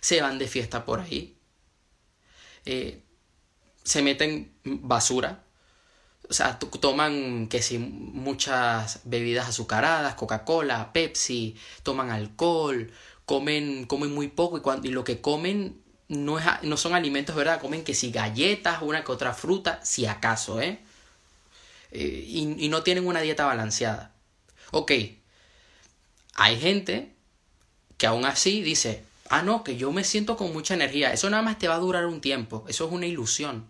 se 0.00 0.22
van 0.22 0.38
de 0.38 0.46
fiesta 0.46 0.84
por 0.84 1.00
ahí. 1.00 1.36
Eh, 2.64 3.02
se 3.82 4.02
meten 4.02 4.52
basura. 4.64 5.44
O 6.28 6.32
sea, 6.32 6.58
toman 6.58 7.48
que 7.48 7.60
si 7.60 7.78
muchas 7.78 9.00
bebidas 9.04 9.48
azucaradas, 9.48 10.14
Coca-Cola, 10.14 10.92
Pepsi, 10.92 11.56
toman 11.82 12.10
alcohol, 12.10 12.92
comen, 13.24 13.84
comen 13.86 14.14
muy 14.14 14.28
poco 14.28 14.58
y, 14.58 14.60
cuando, 14.60 14.86
y 14.86 14.92
lo 14.92 15.02
que 15.02 15.20
comen 15.20 15.82
no, 16.08 16.38
es, 16.38 16.44
no 16.62 16.76
son 16.76 16.94
alimentos, 16.94 17.34
¿verdad? 17.34 17.60
Comen 17.60 17.82
que 17.82 17.94
si 17.94 18.12
galletas, 18.12 18.82
una 18.82 19.02
que 19.04 19.10
otra 19.12 19.34
fruta, 19.34 19.80
si 19.84 20.06
acaso, 20.06 20.60
¿eh? 20.60 20.78
eh 21.90 22.24
y, 22.26 22.64
y 22.64 22.68
no 22.68 22.82
tienen 22.84 23.06
una 23.06 23.20
dieta 23.20 23.44
balanceada. 23.44 24.14
Ok, 24.70 24.92
hay 26.34 26.60
gente 26.60 27.12
que 27.96 28.06
aún 28.06 28.24
así 28.24 28.62
dice, 28.62 29.04
ah, 29.28 29.42
no, 29.42 29.64
que 29.64 29.76
yo 29.76 29.92
me 29.92 30.04
siento 30.04 30.36
con 30.36 30.52
mucha 30.52 30.74
energía. 30.74 31.12
Eso 31.12 31.28
nada 31.30 31.42
más 31.42 31.58
te 31.58 31.68
va 31.68 31.74
a 31.76 31.78
durar 31.80 32.06
un 32.06 32.20
tiempo. 32.20 32.64
Eso 32.68 32.86
es 32.86 32.92
una 32.92 33.06
ilusión. 33.06 33.66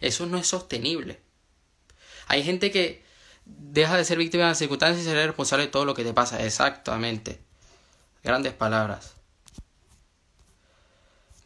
Eso 0.00 0.26
no 0.26 0.38
es 0.38 0.46
sostenible. 0.46 1.20
Hay 2.28 2.42
gente 2.42 2.70
que 2.70 3.04
deja 3.44 3.96
de 3.96 4.04
ser 4.04 4.18
víctima 4.18 4.44
de 4.44 4.50
las 4.50 4.58
circunstancias 4.58 5.06
y 5.06 5.08
ser 5.08 5.26
responsable 5.26 5.66
de 5.66 5.72
todo 5.72 5.84
lo 5.84 5.94
que 5.94 6.04
te 6.04 6.12
pasa. 6.12 6.44
Exactamente. 6.44 7.38
Grandes 8.22 8.52
palabras. 8.52 9.14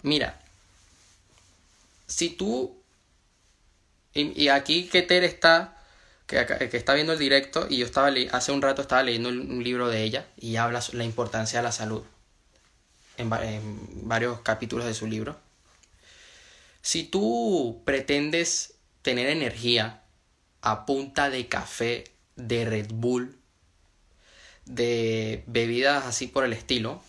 Mira, 0.02 0.40
si 2.06 2.30
tú... 2.30 2.76
Y, 4.12 4.48
aquí 4.48 4.88
Keter 4.88 5.22
está, 5.22 5.76
que, 6.26 6.44
que, 6.44 6.76
está 6.76 6.94
viendo 6.94 7.12
el 7.12 7.18
directo, 7.18 7.68
y 7.70 7.76
yo 7.76 7.86
estaba 7.86 8.10
hace 8.32 8.50
un 8.50 8.60
rato 8.60 8.82
estaba 8.82 9.04
leyendo 9.04 9.28
un 9.28 9.62
libro 9.62 9.88
de 9.88 10.02
ella 10.02 10.26
y 10.36 10.56
habla 10.56 10.82
la 10.92 11.04
importancia 11.04 11.60
de 11.60 11.62
la 11.62 11.70
salud 11.70 12.02
en, 13.18 13.32
en 13.32 14.08
varios 14.08 14.40
capítulos 14.40 14.84
de 14.84 14.94
su 14.94 15.06
libro. 15.06 15.36
Si 16.82 17.04
tú 17.04 17.82
pretendes 17.84 18.74
tener 19.02 19.28
energía 19.28 20.02
a 20.62 20.86
punta 20.86 21.30
de 21.30 21.48
café, 21.48 22.04
de 22.36 22.64
Red 22.64 22.92
Bull, 22.92 23.36
de 24.64 25.42
bebidas 25.46 26.06
así 26.06 26.26
por 26.26 26.44
el 26.44 26.52
estilo, 26.52 27.02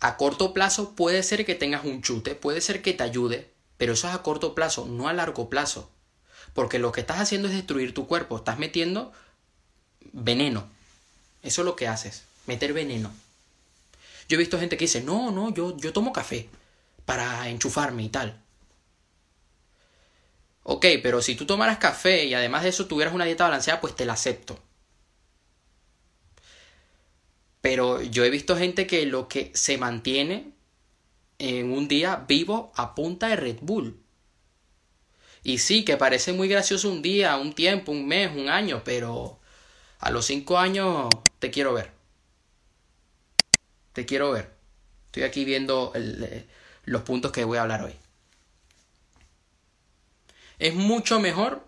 a 0.00 0.16
corto 0.16 0.52
plazo 0.52 0.94
puede 0.94 1.22
ser 1.22 1.46
que 1.46 1.54
tengas 1.54 1.84
un 1.84 2.02
chute, 2.02 2.34
puede 2.34 2.60
ser 2.60 2.82
que 2.82 2.92
te 2.92 3.02
ayude, 3.02 3.50
pero 3.76 3.94
eso 3.94 4.08
es 4.08 4.14
a 4.14 4.22
corto 4.22 4.54
plazo, 4.54 4.86
no 4.86 5.08
a 5.08 5.12
largo 5.12 5.48
plazo. 5.48 5.90
Porque 6.52 6.78
lo 6.78 6.92
que 6.92 7.00
estás 7.00 7.20
haciendo 7.20 7.48
es 7.48 7.54
destruir 7.54 7.94
tu 7.94 8.06
cuerpo, 8.06 8.36
estás 8.36 8.58
metiendo 8.58 9.12
veneno 10.12 10.68
Eso 11.42 11.62
es 11.62 11.64
lo 11.64 11.74
que 11.74 11.88
haces, 11.88 12.24
meter 12.46 12.72
veneno. 12.72 13.10
Yo 14.28 14.36
he 14.36 14.38
visto 14.38 14.58
gente 14.58 14.76
que 14.76 14.84
dice, 14.84 15.02
no, 15.02 15.30
no, 15.30 15.52
yo, 15.52 15.76
yo 15.76 15.92
tomo 15.92 16.12
café 16.12 16.48
para 17.04 17.48
enchufarme 17.48 18.04
y 18.04 18.08
tal. 18.08 18.43
Ok, 20.64 20.86
pero 21.02 21.22
si 21.22 21.36
tú 21.36 21.46
tomaras 21.46 21.78
café 21.78 22.24
y 22.24 22.34
además 22.34 22.62
de 22.64 22.70
eso 22.70 22.86
tuvieras 22.86 23.14
una 23.14 23.26
dieta 23.26 23.44
balanceada, 23.44 23.80
pues 23.80 23.94
te 23.94 24.06
la 24.06 24.14
acepto. 24.14 24.58
Pero 27.60 28.02
yo 28.02 28.24
he 28.24 28.30
visto 28.30 28.56
gente 28.56 28.86
que 28.86 29.06
lo 29.06 29.28
que 29.28 29.50
se 29.54 29.78
mantiene 29.78 30.52
en 31.38 31.70
un 31.72 31.86
día 31.88 32.24
vivo 32.26 32.72
a 32.76 32.94
punta 32.94 33.28
de 33.28 33.36
Red 33.36 33.58
Bull. 33.60 34.00
Y 35.42 35.58
sí, 35.58 35.84
que 35.84 35.98
parece 35.98 36.32
muy 36.32 36.48
gracioso 36.48 36.90
un 36.90 37.02
día, 37.02 37.36
un 37.36 37.52
tiempo, 37.54 37.92
un 37.92 38.06
mes, 38.08 38.30
un 38.34 38.48
año, 38.48 38.82
pero 38.84 39.38
a 39.98 40.10
los 40.10 40.24
cinco 40.24 40.58
años 40.58 41.08
te 41.38 41.50
quiero 41.50 41.74
ver. 41.74 41.90
Te 43.92 44.06
quiero 44.06 44.32
ver. 44.32 44.50
Estoy 45.06 45.24
aquí 45.24 45.44
viendo 45.44 45.92
eh, 45.94 46.46
los 46.86 47.02
puntos 47.02 47.32
que 47.32 47.44
voy 47.44 47.58
a 47.58 47.62
hablar 47.62 47.82
hoy. 47.82 47.94
Es 50.58 50.74
mucho 50.74 51.20
mejor 51.20 51.66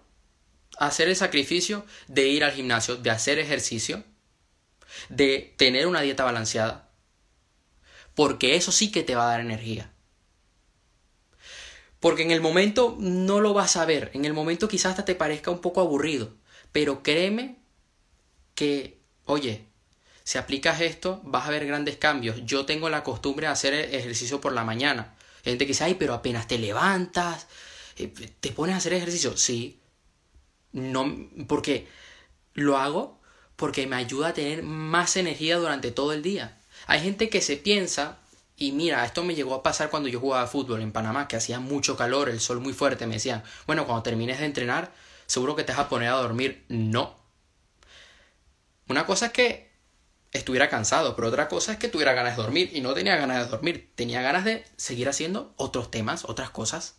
hacer 0.79 1.09
el 1.09 1.17
sacrificio 1.17 1.85
de 2.09 2.29
ir 2.29 2.45
al 2.45 2.53
gimnasio, 2.53 2.97
de 2.97 3.11
hacer 3.11 3.39
ejercicio, 3.39 4.05
de 5.09 5.55
tener 5.57 5.87
una 5.87 6.01
dieta 6.01 6.25
balanceada, 6.25 6.91
porque 8.15 8.57
eso 8.57 8.73
sí 8.73 8.91
que 8.91 9.03
te 9.03 9.15
va 9.15 9.25
a 9.25 9.31
dar 9.31 9.41
energía. 9.41 9.93
Porque 12.01 12.23
en 12.23 12.31
el 12.31 12.41
momento 12.41 12.97
no 13.01 13.41
lo 13.41 13.55
vas 13.55 13.77
a 13.77 13.85
ver, 13.85 14.11
en 14.15 14.25
el 14.25 14.33
momento 14.33 14.69
quizás 14.69 14.91
hasta 14.91 15.05
te 15.05 15.15
parezca 15.15 15.51
un 15.51 15.61
poco 15.61 15.81
aburrido, 15.81 16.35
pero 16.73 17.03
créeme 17.03 17.57
que, 18.55 19.01
oye, 19.25 19.67
si 20.25 20.39
aplicas 20.39 20.81
esto, 20.81 21.21
vas 21.25 21.47
a 21.47 21.51
ver 21.51 21.67
grandes 21.67 21.97
cambios. 21.97 22.45
Yo 22.45 22.67
tengo 22.67 22.91
la 22.91 23.05
costumbre 23.05 23.47
de 23.47 23.53
hacer 23.53 23.75
ejercicio 23.75 24.41
por 24.41 24.53
la 24.53 24.65
mañana. 24.65 25.15
Hay 25.45 25.53
gente 25.53 25.67
que 25.67 25.73
dice, 25.73 25.85
ay, 25.85 25.95
pero 25.95 26.15
apenas 26.15 26.49
te 26.49 26.59
levantas, 26.59 27.47
te 27.97 28.53
pones 28.53 28.75
a 28.75 28.79
hacer 28.79 28.93
ejercicio. 28.93 29.37
Sí, 29.37 29.81
no, 30.73 31.29
porque 31.49 31.89
lo 32.55 32.77
hago 32.77 33.17
porque 33.57 33.87
me 33.87 33.97
ayuda 33.97 34.29
a 34.29 34.35
tener 34.35 34.63
más 34.63 35.17
energía 35.17 35.57
durante 35.57 35.91
todo 35.91 36.13
el 36.13 36.23
día. 36.23 36.61
Hay 36.87 37.01
gente 37.01 37.29
que 37.31 37.41
se 37.41 37.57
piensa, 37.57 38.19
y 38.57 38.73
mira, 38.73 39.05
esto 39.05 39.25
me 39.25 39.35
llegó 39.35 39.55
a 39.55 39.63
pasar 39.63 39.91
cuando 39.91 40.09
yo 40.09 40.21
jugaba 40.21 40.47
fútbol 40.47 40.83
en 40.83 40.93
Panamá, 40.93 41.27
que 41.27 41.37
hacía 41.37 41.59
mucho 41.59 41.97
calor, 41.97 42.29
el 42.29 42.41
sol 42.41 42.61
muy 42.61 42.75
fuerte, 42.75 43.07
me 43.07 43.15
decían, 43.15 43.43
bueno, 43.67 43.87
cuando 43.87 44.03
termines 44.03 44.39
de 44.39 44.47
entrenar, 44.47 44.93
seguro 45.27 45.57
que 45.57 45.65
te 45.65 45.73
vas 45.73 45.81
a 45.81 45.89
poner 45.89 46.11
a 46.11 46.17
dormir. 46.17 46.65
No. 46.69 47.17
Una 48.89 49.07
cosa 49.07 49.27
es 49.27 49.33
que 49.33 49.73
estuviera 50.33 50.69
cansado, 50.69 51.17
pero 51.17 51.29
otra 51.29 51.49
cosa 51.49 51.73
es 51.73 51.79
que 51.79 51.89
tuviera 51.89 52.13
ganas 52.13 52.37
de 52.37 52.43
dormir 52.43 52.71
y 52.75 52.83
no 52.83 52.93
tenía 52.95 53.17
ganas 53.17 53.45
de 53.45 53.51
dormir, 53.51 53.91
tenía 53.95 54.21
ganas 54.21 54.45
de 54.45 54.65
seguir 54.77 55.09
haciendo 55.09 55.55
otros 55.57 55.91
temas, 55.91 56.25
otras 56.27 56.51
cosas. 56.51 56.97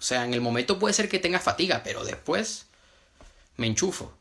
O 0.00 0.02
sea, 0.02 0.24
en 0.24 0.32
el 0.32 0.40
momento 0.40 0.78
puede 0.78 0.94
ser 0.94 1.10
que 1.10 1.18
tenga 1.18 1.38
fatiga, 1.38 1.82
pero 1.84 2.04
después 2.04 2.66
me 3.56 3.66
enchufo. 3.66 4.12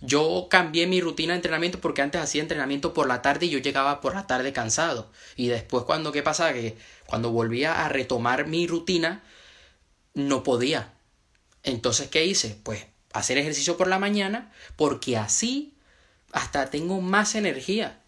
Yo 0.00 0.46
cambié 0.48 0.86
mi 0.86 1.00
rutina 1.00 1.32
de 1.32 1.38
entrenamiento 1.38 1.80
porque 1.80 2.02
antes 2.02 2.20
hacía 2.20 2.42
entrenamiento 2.42 2.94
por 2.94 3.08
la 3.08 3.20
tarde 3.20 3.46
y 3.46 3.50
yo 3.50 3.58
llegaba 3.58 4.00
por 4.00 4.14
la 4.14 4.26
tarde 4.26 4.52
cansado. 4.52 5.10
Y 5.34 5.48
después 5.48 5.84
cuando, 5.84 6.12
¿qué 6.12 6.22
pasa? 6.22 6.52
Que 6.52 6.76
cuando 7.06 7.30
volvía 7.30 7.84
a 7.84 7.88
retomar 7.88 8.46
mi 8.46 8.66
rutina, 8.66 9.24
no 10.14 10.42
podía. 10.42 10.92
Entonces, 11.64 12.08
¿qué 12.08 12.24
hice? 12.24 12.56
Pues 12.62 12.86
hacer 13.12 13.38
ejercicio 13.38 13.76
por 13.76 13.88
la 13.88 13.98
mañana 13.98 14.52
porque 14.76 15.16
así 15.16 15.74
hasta 16.32 16.70
tengo 16.70 17.00
más 17.00 17.34
energía. 17.34 18.00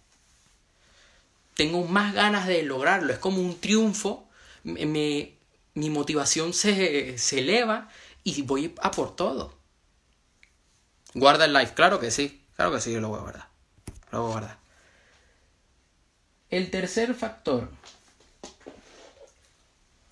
Tengo 1.54 1.84
más 1.84 2.14
ganas 2.14 2.46
de 2.46 2.62
lograrlo. 2.62 3.12
Es 3.12 3.18
como 3.18 3.40
un 3.40 3.58
triunfo. 3.58 4.28
Me, 4.62 5.35
mi 5.76 5.90
motivación 5.90 6.54
se, 6.54 7.18
se 7.18 7.38
eleva 7.40 7.88
y 8.24 8.42
voy 8.42 8.74
a 8.80 8.90
por 8.90 9.14
todo. 9.14 9.54
¿Guarda 11.14 11.44
el 11.44 11.52
live? 11.52 11.74
Claro 11.74 12.00
que 12.00 12.10
sí. 12.10 12.44
Claro 12.56 12.72
que 12.72 12.80
sí, 12.80 12.92
yo 12.92 13.00
lo 13.00 13.10
voy 13.10 13.18
a 13.18 13.22
guardar. 13.22 13.48
Lo 14.10 14.22
voy 14.22 14.28
a 14.28 14.32
guardar. 14.32 14.58
El 16.48 16.70
tercer 16.70 17.14
factor. 17.14 17.68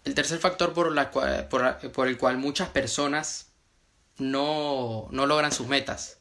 El 0.05 0.15
tercer 0.15 0.39
factor 0.39 0.75
por, 0.75 0.93
la 0.93 1.11
por, 1.11 2.09
el 2.09 2.19
cual 2.19 2.37
muchas 2.37 2.69
personas 2.69 3.47
no, 4.19 5.09
no 5.13 5.27
logran 5.27 5.51
sus 5.51 5.67
metas 5.67 6.19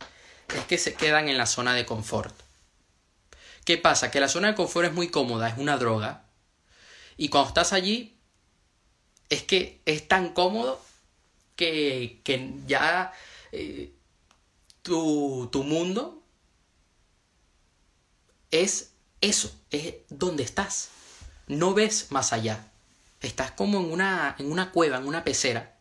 es 0.56 0.66
que 0.66 0.78
se 0.78 0.94
quedan 0.94 1.28
en 1.28 1.38
la 1.38 1.48
zona 1.48 1.74
de 1.74 1.86
confort. 1.86 2.34
¿Qué 3.66 3.78
pasa? 3.78 4.10
Que 4.10 4.22
la 4.22 4.30
zona 4.30 4.48
de 4.50 4.56
confort 4.56 4.88
es 4.88 4.94
muy 4.94 5.10
cómoda, 5.10 5.50
es 5.50 5.58
una 5.58 5.78
droga. 5.78 6.24
Y 7.18 7.28
cuando 7.28 7.50
estás 7.50 7.74
allí, 7.74 8.12
es 9.34 9.44
que 9.44 9.82
es 9.86 10.08
tan 10.08 10.34
cómodo 10.34 10.80
que, 11.56 12.22
que 12.24 12.54
ya 12.68 13.12
eh, 13.52 13.92
tu, 14.84 15.50
tu 15.52 15.63
mundo 15.63 16.22
es 18.52 18.94
eso, 19.22 19.52
es 19.72 19.96
donde 20.10 20.44
estás. 20.44 20.90
No 21.48 21.74
ves 21.74 22.12
más 22.12 22.32
allá. 22.32 22.72
Estás 23.22 23.52
como 23.52 23.80
en 23.80 23.92
una, 23.92 24.36
en 24.38 24.52
una 24.52 24.72
cueva, 24.72 24.98
en 24.98 25.08
una 25.08 25.24
pecera. 25.24 25.78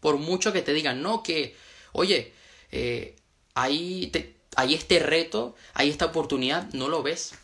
Por 0.00 0.18
mucho 0.18 0.52
que 0.52 0.62
te 0.62 0.74
digan, 0.74 1.00
no, 1.00 1.22
que, 1.22 1.56
oye, 1.92 2.34
eh, 2.72 3.16
hay, 3.54 4.12
hay 4.56 4.74
este 4.74 4.98
reto, 4.98 5.54
hay 5.72 5.88
esta 5.88 6.06
oportunidad, 6.06 6.70
no 6.72 6.88
lo 6.88 7.02
ves. 7.02 7.34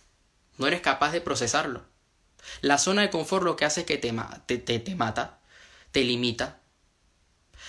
No 0.59 0.67
eres 0.67 0.81
capaz 0.83 1.13
de 1.13 1.21
procesarlo. 1.21 1.85
La 2.61 2.79
zona 2.79 3.03
de 3.03 3.11
confort 3.11 3.45
lo 3.45 3.57
que 3.57 3.65
hace 3.65 3.81
es 3.81 3.87
que 3.87 3.99
te, 3.99 4.13
te, 4.59 4.79
te, 4.79 4.95
mata, 4.95 5.39
te 5.93 6.05
limita, 6.05 6.61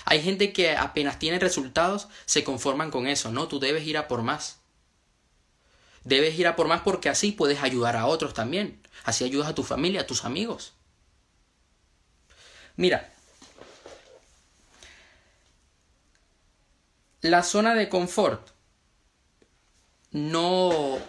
hay 0.05 0.21
gente 0.21 0.53
que 0.53 0.75
apenas 0.75 1.19
tiene 1.19 1.39
resultados 1.39 2.07
se 2.25 2.43
conforman 2.43 2.91
con 2.91 3.07
eso. 3.07 3.31
No, 3.31 3.49
tú 3.49 3.59
debes 3.59 3.85
ir 3.85 3.97
a 3.97 4.07
por 4.07 4.21
más. 4.21 4.59
Debes 6.05 6.39
ir 6.39 6.47
a 6.47 6.55
por 6.55 6.67
más 6.67 6.81
porque 6.81 7.09
así 7.09 7.33
puedes 7.33 7.61
ayudar 7.61 7.97
a 7.97 8.05
otros 8.05 8.33
también. 8.33 8.81
Así 9.03 9.25
ayudas 9.25 9.49
a 9.49 9.55
tu 9.55 9.63
familia, 9.63 10.01
a 10.01 10.07
tus 10.07 10.23
amigos. 10.23 10.73
Mira, 12.77 13.13
la 17.21 17.43
zona 17.43 17.75
de 17.75 17.89
confort 17.89 18.51
no 20.11 20.99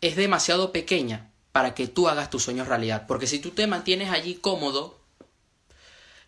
es 0.00 0.16
demasiado 0.16 0.70
pequeña 0.70 1.29
para 1.52 1.74
que 1.74 1.88
tú 1.88 2.08
hagas 2.08 2.30
tus 2.30 2.44
sueños 2.44 2.68
realidad. 2.68 3.06
Porque 3.06 3.26
si 3.26 3.38
tú 3.38 3.50
te 3.50 3.66
mantienes 3.66 4.10
allí 4.10 4.34
cómodo, 4.34 5.00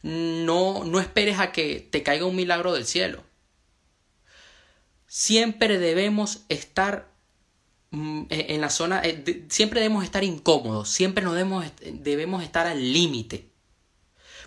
no, 0.02 0.84
no 0.84 1.00
esperes 1.00 1.38
a 1.38 1.52
que 1.52 1.86
te 1.90 2.02
caiga 2.02 2.26
un 2.26 2.36
milagro 2.36 2.72
del 2.72 2.86
cielo. 2.86 3.22
Siempre 5.06 5.78
debemos 5.78 6.44
estar 6.48 7.08
mm, 7.90 8.22
e, 8.30 8.54
en 8.54 8.60
la 8.60 8.70
zona, 8.70 9.02
eh, 9.04 9.46
siempre 9.48 9.80
debemos 9.80 10.04
estar 10.04 10.24
incómodos, 10.24 10.88
siempre 10.88 11.24
nos 11.24 11.34
debemos, 11.34 11.66
debemos 11.82 12.42
estar 12.42 12.66
al 12.66 12.92
límite. 12.92 13.48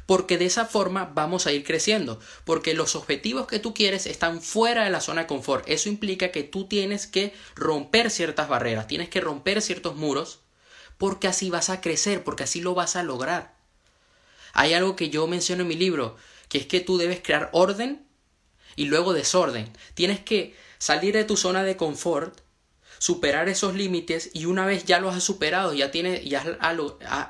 Porque 0.05 0.38
de 0.38 0.46
esa 0.46 0.65
forma 0.65 1.12
vamos 1.15 1.48
a 1.48 1.51
ir 1.51 1.63
creciendo. 1.63 2.20
Porque 2.44 2.75
los 2.75 2.96
objetivos 2.96 3.48
que 3.48 3.58
tú 3.58 3.74
quieres 3.74 4.05
están 4.05 4.41
fuera 4.41 4.84
de 4.84 4.91
la 4.91 5.01
zona 5.01 5.22
de 5.22 5.27
confort. 5.27 5.67
Eso 5.67 5.89
implica 5.89 6.32
que 6.32 6.44
tú 6.44 6.65
tienes 6.65 7.08
que 7.08 7.34
romper 7.55 8.12
ciertas 8.12 8.48
barreras, 8.48 8.86
tienes 8.86 9.10
que 9.10 9.22
romper 9.22 9.63
ciertos 9.63 9.96
muros, 9.96 10.44
porque 10.97 11.27
así 11.27 11.49
vas 11.49 11.69
a 11.69 11.81
crecer, 11.81 12.23
porque 12.23 12.43
así 12.43 12.61
lo 12.61 12.73
vas 12.73 12.95
a 12.95 13.03
lograr. 13.03 13.55
Hay 14.53 14.73
algo 14.73 14.95
que 14.95 15.09
yo 15.09 15.27
menciono 15.27 15.63
en 15.63 15.67
mi 15.67 15.75
libro, 15.75 16.15
que 16.47 16.57
es 16.57 16.65
que 16.65 16.79
tú 16.79 16.97
debes 16.97 17.21
crear 17.21 17.49
orden 17.51 18.07
y 18.75 18.85
luego 18.85 19.13
desorden. 19.13 19.71
Tienes 19.93 20.19
que 20.19 20.55
salir 20.77 21.13
de 21.13 21.25
tu 21.25 21.35
zona 21.35 21.63
de 21.63 21.77
confort, 21.77 22.39
superar 22.97 23.49
esos 23.49 23.75
límites 23.75 24.29
y 24.33 24.45
una 24.45 24.65
vez 24.65 24.85
ya 24.85 24.99
los 24.99 25.15
has 25.15 25.23
superado, 25.23 25.73
ya, 25.73 25.91
tienes, 25.91 26.23
ya 26.23 26.41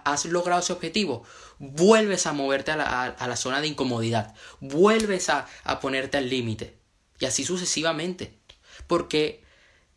has, 0.03 0.25
logrado 0.25 0.61
ese 0.61 0.73
objetivo, 0.73 1.23
vuelves 1.57 2.27
a 2.27 2.33
moverte 2.33 2.71
a 2.71 2.77
la, 2.77 3.35
zona 3.35 3.61
de 3.61 3.67
incomodidad, 3.67 4.35
vuelves 4.59 5.29
a, 5.29 5.47
a 5.63 5.79
ponerte 5.79 6.17
al 6.17 6.29
límite 6.29 6.77
y 7.19 7.25
así 7.25 7.43
sucesivamente. 7.43 8.37
Porque 8.87 9.43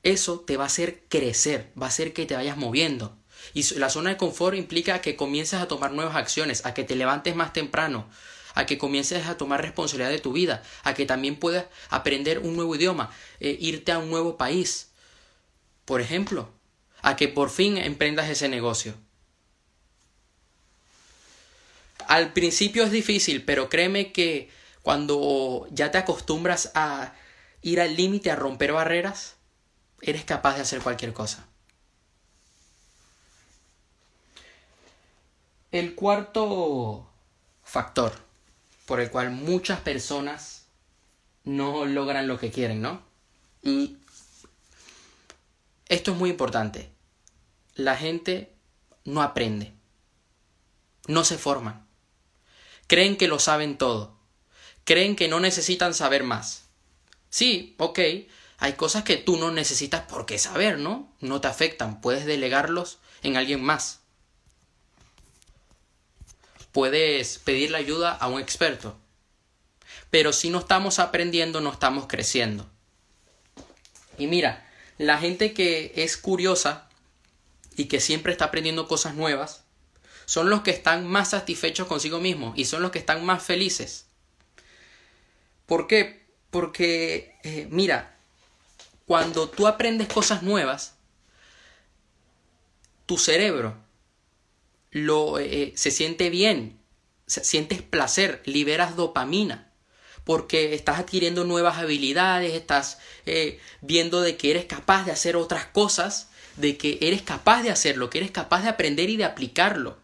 eso 0.02 0.40
te 0.40 0.56
va 0.56 0.64
a 0.64 0.68
hacer 0.68 1.04
crecer, 1.08 1.72
va 1.80 1.86
a 1.86 1.88
hacer 1.90 2.12
que 2.12 2.26
te 2.26 2.36
vayas 2.36 2.56
moviendo. 2.56 3.17
Y 3.58 3.74
la 3.74 3.90
zona 3.90 4.10
de 4.10 4.16
confort 4.16 4.56
implica 4.56 5.00
que 5.00 5.16
comiences 5.16 5.60
a 5.60 5.66
tomar 5.66 5.90
nuevas 5.90 6.14
acciones, 6.14 6.64
a 6.64 6.74
que 6.74 6.84
te 6.84 6.94
levantes 6.94 7.34
más 7.34 7.52
temprano, 7.52 8.08
a 8.54 8.66
que 8.66 8.78
comiences 8.78 9.26
a 9.26 9.36
tomar 9.36 9.60
responsabilidad 9.60 10.10
de 10.10 10.20
tu 10.20 10.32
vida, 10.32 10.62
a 10.84 10.94
que 10.94 11.06
también 11.06 11.34
puedas 11.34 11.66
aprender 11.90 12.38
un 12.38 12.54
nuevo 12.54 12.76
idioma, 12.76 13.10
eh, 13.40 13.58
irte 13.58 13.90
a 13.90 13.98
un 13.98 14.10
nuevo 14.10 14.36
país, 14.36 14.90
por 15.86 16.00
ejemplo, 16.00 16.48
a 17.02 17.16
que 17.16 17.26
por 17.26 17.50
fin 17.50 17.78
emprendas 17.78 18.30
ese 18.30 18.48
negocio. 18.48 18.94
Al 22.06 22.32
principio 22.32 22.84
es 22.84 22.92
difícil, 22.92 23.44
pero 23.44 23.68
créeme 23.68 24.12
que 24.12 24.50
cuando 24.82 25.66
ya 25.72 25.90
te 25.90 25.98
acostumbras 25.98 26.70
a 26.76 27.12
ir 27.62 27.80
al 27.80 27.96
límite 27.96 28.30
a 28.30 28.36
romper 28.36 28.70
barreras, 28.70 29.34
eres 30.00 30.24
capaz 30.24 30.54
de 30.54 30.62
hacer 30.62 30.80
cualquier 30.80 31.12
cosa. 31.12 31.47
El 35.70 35.94
cuarto 35.94 37.10
factor 37.62 38.12
por 38.86 39.00
el 39.00 39.10
cual 39.10 39.30
muchas 39.30 39.80
personas 39.80 40.66
no 41.44 41.84
logran 41.84 42.26
lo 42.26 42.38
que 42.38 42.50
quieren, 42.50 42.80
¿no? 42.80 43.02
Y 43.62 43.98
esto 45.88 46.12
es 46.12 46.16
muy 46.16 46.30
importante. 46.30 46.90
La 47.74 47.96
gente 47.96 48.54
no 49.04 49.20
aprende. 49.22 49.74
No 51.06 51.24
se 51.24 51.36
forman. 51.36 51.86
Creen 52.86 53.16
que 53.18 53.28
lo 53.28 53.38
saben 53.38 53.76
todo. 53.76 54.16
Creen 54.84 55.16
que 55.16 55.28
no 55.28 55.38
necesitan 55.38 55.92
saber 55.92 56.24
más. 56.24 56.64
Sí, 57.28 57.74
ok, 57.78 57.98
hay 58.56 58.72
cosas 58.72 59.04
que 59.04 59.18
tú 59.18 59.36
no 59.36 59.50
necesitas 59.50 60.02
por 60.02 60.24
qué 60.24 60.38
saber, 60.38 60.78
¿no? 60.78 61.12
No 61.20 61.42
te 61.42 61.48
afectan, 61.48 62.00
puedes 62.00 62.24
delegarlos 62.24 62.98
en 63.22 63.36
alguien 63.36 63.62
más. 63.62 64.00
Puedes 66.78 67.40
pedirle 67.40 67.76
ayuda 67.76 68.12
a 68.12 68.28
un 68.28 68.40
experto. 68.40 68.96
Pero 70.10 70.32
si 70.32 70.48
no 70.48 70.60
estamos 70.60 71.00
aprendiendo, 71.00 71.60
no 71.60 71.72
estamos 71.72 72.06
creciendo. 72.06 72.70
Y 74.16 74.28
mira, 74.28 74.64
la 74.96 75.18
gente 75.18 75.54
que 75.54 75.92
es 75.96 76.16
curiosa 76.16 76.88
y 77.74 77.86
que 77.86 77.98
siempre 77.98 78.30
está 78.30 78.44
aprendiendo 78.44 78.86
cosas 78.86 79.16
nuevas, 79.16 79.64
son 80.24 80.50
los 80.50 80.62
que 80.62 80.70
están 80.70 81.04
más 81.04 81.30
satisfechos 81.30 81.88
consigo 81.88 82.20
mismos 82.20 82.56
y 82.56 82.64
son 82.64 82.80
los 82.80 82.92
que 82.92 83.00
están 83.00 83.26
más 83.26 83.42
felices. 83.42 84.06
¿Por 85.66 85.88
qué? 85.88 86.28
Porque, 86.52 87.40
eh, 87.42 87.66
mira, 87.72 88.16
cuando 89.04 89.48
tú 89.48 89.66
aprendes 89.66 90.06
cosas 90.06 90.44
nuevas, 90.44 90.94
tu 93.04 93.18
cerebro 93.18 93.87
lo, 94.90 95.38
eh, 95.38 95.72
se 95.76 95.90
siente 95.90 96.30
bien, 96.30 96.78
sientes 97.26 97.82
placer, 97.82 98.42
liberas 98.44 98.96
dopamina 98.96 99.68
porque 100.28 100.74
estás 100.74 100.98
adquiriendo 100.98 101.44
nuevas 101.44 101.78
habilidades, 101.78 102.52
estás 102.52 102.98
eh, 103.24 103.58
viendo 103.80 104.20
de 104.20 104.36
que 104.36 104.50
eres 104.50 104.66
capaz 104.66 105.06
de 105.06 105.10
hacer 105.10 105.36
otras 105.36 105.64
cosas, 105.64 106.28
de 106.56 106.76
que 106.76 106.98
eres 107.00 107.22
capaz 107.22 107.62
de 107.62 107.70
hacerlo, 107.70 108.10
que 108.10 108.18
eres 108.18 108.30
capaz 108.30 108.62
de 108.62 108.68
aprender 108.68 109.08
y 109.08 109.16
de 109.16 109.24
aplicarlo. 109.24 109.96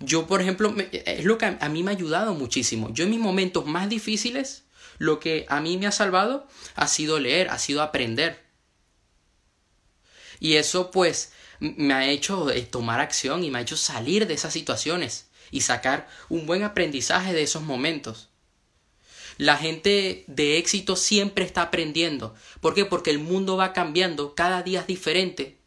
Yo, 0.00 0.26
por 0.26 0.42
ejemplo, 0.42 0.74
es 0.92 1.24
lo 1.24 1.38
que 1.38 1.56
a 1.58 1.68
mí 1.70 1.82
me 1.82 1.92
ha 1.92 1.94
ayudado 1.94 2.34
muchísimo. 2.34 2.92
Yo 2.92 3.04
en 3.04 3.10
mis 3.10 3.20
momentos 3.20 3.64
más 3.64 3.88
difíciles, 3.88 4.64
lo 4.98 5.18
que 5.18 5.46
a 5.48 5.62
mí 5.62 5.78
me 5.78 5.86
ha 5.86 5.90
salvado 5.90 6.46
ha 6.74 6.88
sido 6.88 7.18
leer, 7.18 7.48
ha 7.48 7.58
sido 7.58 7.80
aprender. 7.80 8.44
Y 10.40 10.56
eso 10.56 10.90
pues 10.90 11.32
me 11.60 11.94
ha 11.94 12.08
hecho 12.08 12.50
eh, 12.50 12.62
tomar 12.62 13.00
acción 13.00 13.44
y 13.44 13.50
me 13.50 13.58
ha 13.58 13.62
hecho 13.62 13.76
salir 13.76 14.26
de 14.26 14.34
esas 14.34 14.52
situaciones 14.52 15.28
y 15.50 15.62
sacar 15.62 16.08
un 16.28 16.46
buen 16.46 16.62
aprendizaje 16.62 17.32
de 17.32 17.42
esos 17.42 17.62
momentos. 17.62 18.28
La 19.36 19.56
gente 19.56 20.24
de 20.26 20.58
éxito 20.58 20.96
siempre 20.96 21.44
está 21.44 21.62
aprendiendo. 21.62 22.34
¿Por 22.60 22.74
qué? 22.74 22.84
Porque 22.84 23.10
el 23.10 23.20
mundo 23.20 23.56
va 23.56 23.72
cambiando, 23.72 24.34
cada 24.34 24.62
día 24.62 24.80
es 24.80 24.86
diferente. 24.86 25.58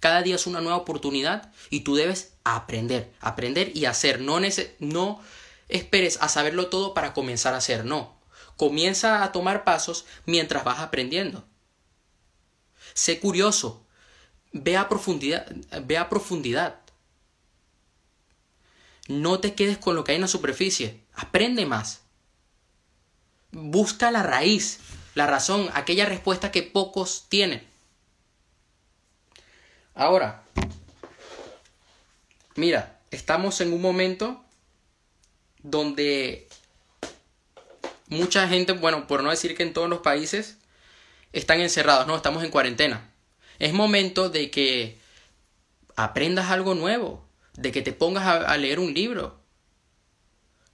Cada 0.00 0.22
día 0.22 0.34
es 0.34 0.46
una 0.46 0.60
nueva 0.60 0.78
oportunidad 0.78 1.52
y 1.70 1.80
tú 1.80 1.94
debes 1.94 2.32
aprender, 2.42 3.12
aprender 3.20 3.70
y 3.76 3.84
hacer. 3.84 4.20
No, 4.20 4.40
no 4.80 5.20
esperes 5.68 6.18
a 6.20 6.28
saberlo 6.28 6.68
todo 6.68 6.94
para 6.94 7.12
comenzar 7.12 7.54
a 7.54 7.58
hacer, 7.58 7.84
no. 7.84 8.18
Comienza 8.56 9.22
a 9.22 9.30
tomar 9.30 9.62
pasos 9.62 10.06
mientras 10.24 10.64
vas 10.64 10.80
aprendiendo. 10.80 11.44
Sé 12.94 13.20
curioso, 13.20 13.81
ve 14.52 14.76
a 14.76 14.88
profundidad, 14.88 15.46
ve 15.84 15.98
a 15.98 16.08
profundidad. 16.08 16.80
No 19.08 19.40
te 19.40 19.54
quedes 19.54 19.78
con 19.78 19.96
lo 19.96 20.04
que 20.04 20.12
hay 20.12 20.16
en 20.16 20.22
la 20.22 20.28
superficie, 20.28 21.00
aprende 21.14 21.66
más. 21.66 22.02
Busca 23.50 24.10
la 24.10 24.22
raíz, 24.22 24.78
la 25.14 25.26
razón, 25.26 25.68
aquella 25.74 26.06
respuesta 26.06 26.52
que 26.52 26.62
pocos 26.62 27.26
tienen. 27.28 27.66
Ahora, 29.94 30.44
mira, 32.56 33.00
estamos 33.10 33.60
en 33.60 33.72
un 33.72 33.82
momento 33.82 34.42
donde 35.62 36.48
mucha 38.08 38.48
gente, 38.48 38.72
bueno, 38.72 39.06
por 39.06 39.22
no 39.22 39.30
decir 39.30 39.56
que 39.56 39.62
en 39.62 39.74
todos 39.74 39.88
los 39.88 40.00
países, 40.00 40.56
están 41.32 41.60
encerrados, 41.60 42.06
no, 42.06 42.16
estamos 42.16 42.42
en 42.42 42.50
cuarentena. 42.50 43.11
Es 43.58 43.72
momento 43.72 44.28
de 44.28 44.50
que 44.50 44.98
aprendas 45.96 46.50
algo 46.50 46.74
nuevo, 46.74 47.24
de 47.54 47.72
que 47.72 47.82
te 47.82 47.92
pongas 47.92 48.26
a, 48.26 48.56
leer 48.56 48.78
un 48.78 48.94
libro. 48.94 49.40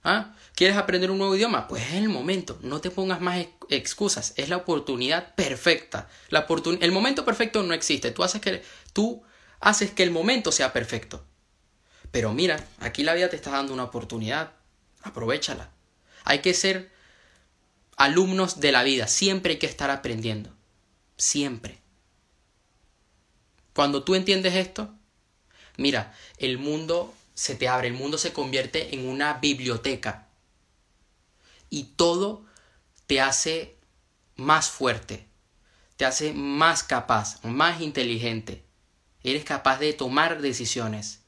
¿Ah? 0.03 0.33
¿Quieres 0.55 0.77
aprender 0.77 1.11
un 1.11 1.17
nuevo 1.17 1.35
idioma? 1.35 1.67
Pues 1.67 1.83
es 1.83 1.93
el 1.93 2.09
momento, 2.09 2.57
no 2.61 2.79
te 2.81 2.89
pongas 2.89 3.21
más 3.21 3.45
excusas, 3.69 4.33
es 4.37 4.49
la 4.49 4.57
oportunidad 4.57 5.35
perfecta. 5.35 6.09
La 6.29 6.47
el 6.81 6.91
momento 6.91 7.25
perfecto 7.25 7.63
no 7.63 7.73
existe, 7.73 8.11
tú 8.11 8.23
haces, 8.23 8.41
que, 8.41 8.63
tú 8.93 9.23
haces 9.59 9.91
que 9.91 10.03
el 10.03 10.11
momento 10.11 10.51
sea 10.51 10.73
perfecto. 10.73 11.25
Pero 12.11 12.33
mira, 12.33 12.65
aquí 12.79 13.03
la 13.03 13.13
vida 13.13 13.29
te 13.29 13.35
está 13.35 13.51
dando 13.51 13.73
una 13.73 13.83
oportunidad, 13.83 14.53
aprovechala. 15.03 15.69
Hay 16.23 16.39
que 16.39 16.53
ser 16.53 16.91
alumnos 17.97 18.59
de 18.59 18.71
la 18.71 18.83
vida, 18.83 19.07
siempre 19.07 19.53
hay 19.53 19.59
que 19.59 19.67
estar 19.67 19.91
aprendiendo, 19.91 20.55
siempre. 21.17 21.78
Cuando 23.79 24.03
tú 24.03 24.15
entiendes 24.15 24.55
esto, 24.55 24.93
mira, 25.77 26.13
el 26.37 26.57
mundo 26.57 27.13
se 27.33 27.55
te 27.55 27.69
abre, 27.69 27.87
el 27.87 27.93
mundo 27.93 28.17
se 28.17 28.33
convierte 28.33 28.93
en 28.93 29.07
una 29.07 29.35
biblioteca 29.35 30.27
y 31.69 31.83
todo 31.95 32.43
te 33.07 33.21
hace 33.21 33.77
más 34.35 34.69
fuerte, 34.69 35.25
te 35.95 36.03
hace 36.03 36.33
más 36.33 36.83
capaz, 36.83 37.41
más 37.45 37.79
inteligente. 37.79 38.65
Eres 39.23 39.45
capaz 39.45 39.79
de 39.79 39.93
tomar 39.93 40.41
decisiones, 40.41 41.21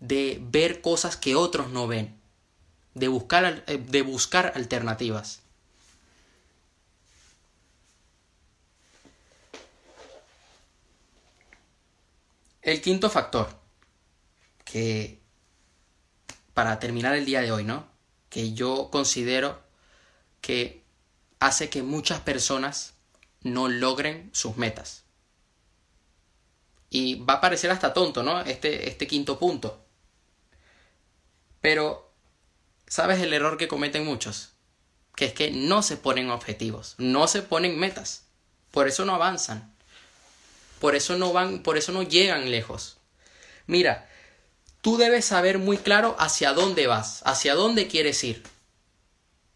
de 0.00 0.38
ver 0.40 0.80
cosas 0.80 1.18
que 1.18 1.34
otros 1.34 1.68
no 1.68 1.88
ven, 1.88 2.18
de 2.94 3.08
buscar, 3.08 3.64
eh, 3.66 3.76
de 3.76 4.00
buscar 4.00 4.54
alternativas. 4.56 5.41
El 12.62 12.80
quinto 12.80 13.10
factor, 13.10 13.48
que 14.64 15.20
para 16.54 16.78
terminar 16.78 17.14
el 17.14 17.24
día 17.24 17.40
de 17.40 17.50
hoy, 17.50 17.64
¿no? 17.64 17.88
Que 18.28 18.52
yo 18.52 18.88
considero 18.90 19.60
que 20.40 20.84
hace 21.40 21.68
que 21.70 21.82
muchas 21.82 22.20
personas 22.20 22.94
no 23.40 23.68
logren 23.68 24.30
sus 24.32 24.56
metas. 24.56 25.04
Y 26.88 27.16
va 27.16 27.34
a 27.34 27.40
parecer 27.40 27.70
hasta 27.70 27.92
tonto, 27.92 28.22
¿no? 28.22 28.40
Este, 28.42 28.88
este 28.88 29.08
quinto 29.08 29.40
punto. 29.40 29.84
Pero, 31.60 32.14
¿sabes 32.86 33.20
el 33.20 33.32
error 33.32 33.56
que 33.56 33.66
cometen 33.66 34.04
muchos? 34.04 34.52
Que 35.16 35.26
es 35.26 35.32
que 35.32 35.50
no 35.50 35.82
se 35.82 35.96
ponen 35.96 36.30
objetivos, 36.30 36.94
no 36.98 37.26
se 37.26 37.42
ponen 37.42 37.78
metas. 37.78 38.26
Por 38.70 38.86
eso 38.86 39.04
no 39.04 39.14
avanzan. 39.14 39.71
Por 40.82 40.96
eso 40.96 41.16
no 41.16 41.32
van, 41.32 41.62
por 41.62 41.78
eso 41.78 41.92
no 41.92 42.02
llegan 42.02 42.50
lejos. 42.50 42.98
Mira, 43.66 44.06
tú 44.82 44.98
debes 44.98 45.24
saber 45.24 45.58
muy 45.58 45.78
claro 45.78 46.14
hacia 46.18 46.52
dónde 46.52 46.86
vas, 46.86 47.22
hacia 47.24 47.54
dónde 47.54 47.86
quieres 47.88 48.22
ir 48.22 48.42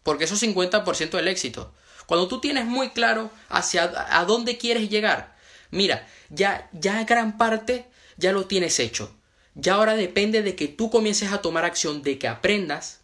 porque 0.07 0.23
eso 0.23 0.35
es 0.35 0.43
50% 0.43 1.17
del 1.17 1.27
éxito. 1.27 1.73
Cuando 2.05 2.29
tú 2.29 2.39
tienes 2.39 2.63
muy 2.63 2.91
claro 2.91 3.29
hacia 3.49 3.91
a 4.17 4.23
dónde 4.23 4.57
quieres 4.57 4.89
llegar, 4.89 5.35
mira, 5.69 6.07
ya, 6.29 6.69
ya 6.71 7.03
gran 7.03 7.37
parte 7.37 7.87
ya 8.15 8.31
lo 8.31 8.45
tienes 8.45 8.79
hecho. 8.79 9.13
Ya 9.53 9.73
ahora 9.73 9.95
depende 9.97 10.43
de 10.43 10.55
que 10.55 10.69
tú 10.69 10.89
comiences 10.89 11.33
a 11.33 11.41
tomar 11.41 11.65
acción, 11.65 12.03
de 12.03 12.17
que 12.17 12.29
aprendas 12.29 13.01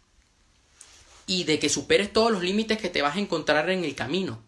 y 1.26 1.44
de 1.44 1.58
que 1.58 1.68
superes 1.68 2.10
todos 2.10 2.32
los 2.32 2.42
límites 2.42 2.78
que 2.78 2.88
te 2.88 3.02
vas 3.02 3.16
a 3.16 3.20
encontrar 3.20 3.68
en 3.68 3.84
el 3.84 3.94
camino. 3.94 4.42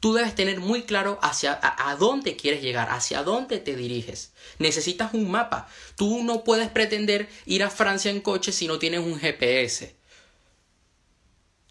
Tú 0.00 0.14
debes 0.14 0.34
tener 0.34 0.60
muy 0.60 0.82
claro 0.82 1.18
hacia 1.22 1.58
a, 1.60 1.96
dónde 1.96 2.36
quieres 2.36 2.62
llegar, 2.62 2.90
hacia 2.90 3.24
dónde 3.24 3.58
te 3.58 3.74
diriges. 3.74 4.32
Necesitas 4.58 5.12
un 5.12 5.30
mapa. 5.30 5.68
Tú 5.96 6.22
no 6.22 6.44
puedes 6.44 6.68
pretender 6.68 7.28
ir 7.46 7.64
a 7.64 7.70
Francia 7.70 8.10
en 8.10 8.20
coche 8.20 8.52
si 8.52 8.68
no 8.68 8.78
tienes 8.78 9.00
un 9.00 9.18
GPS. 9.18 9.96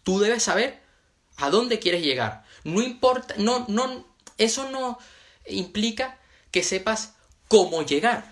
Tú 0.02 0.18
debes 0.20 0.42
saber 0.42 0.78
a 1.36 1.48
dónde 1.48 1.78
quieres 1.78 2.02
llegar. 2.02 2.44
No 2.64 2.82
importa, 2.82 3.34
no, 3.38 3.64
no, 3.68 4.06
eso 4.36 4.70
no 4.70 4.98
implica 5.46 6.18
que 6.50 6.62
sepas 6.62 7.14
cómo 7.48 7.82
llegar. 7.82 8.30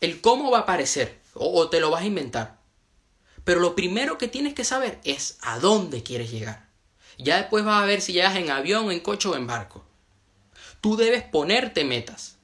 El 0.00 0.20
cómo 0.20 0.50
va 0.50 0.58
a 0.58 0.62
aparecer 0.62 1.20
o, 1.34 1.56
o 1.56 1.68
te 1.68 1.78
lo 1.78 1.90
vas 1.90 2.02
a 2.02 2.06
inventar. 2.06 2.58
Pero 3.44 3.60
lo 3.60 3.76
primero 3.76 4.18
que 4.18 4.26
tienes 4.26 4.54
que 4.54 4.64
saber 4.64 5.00
es 5.04 5.38
a 5.40 5.60
dónde 5.60 6.02
quieres 6.02 6.32
llegar. 6.32 6.69
Ya 7.22 7.36
después 7.36 7.64
vas 7.64 7.82
a 7.82 7.86
ver 7.86 8.00
si 8.00 8.12
llegas 8.12 8.36
en 8.36 8.50
avión, 8.50 8.90
en 8.90 9.00
coche 9.00 9.28
o 9.28 9.36
en 9.36 9.46
barco. 9.46 9.84
Tú 10.80 10.96
debes 10.96 11.22
ponerte 11.22 11.84
metas. 11.84 12.38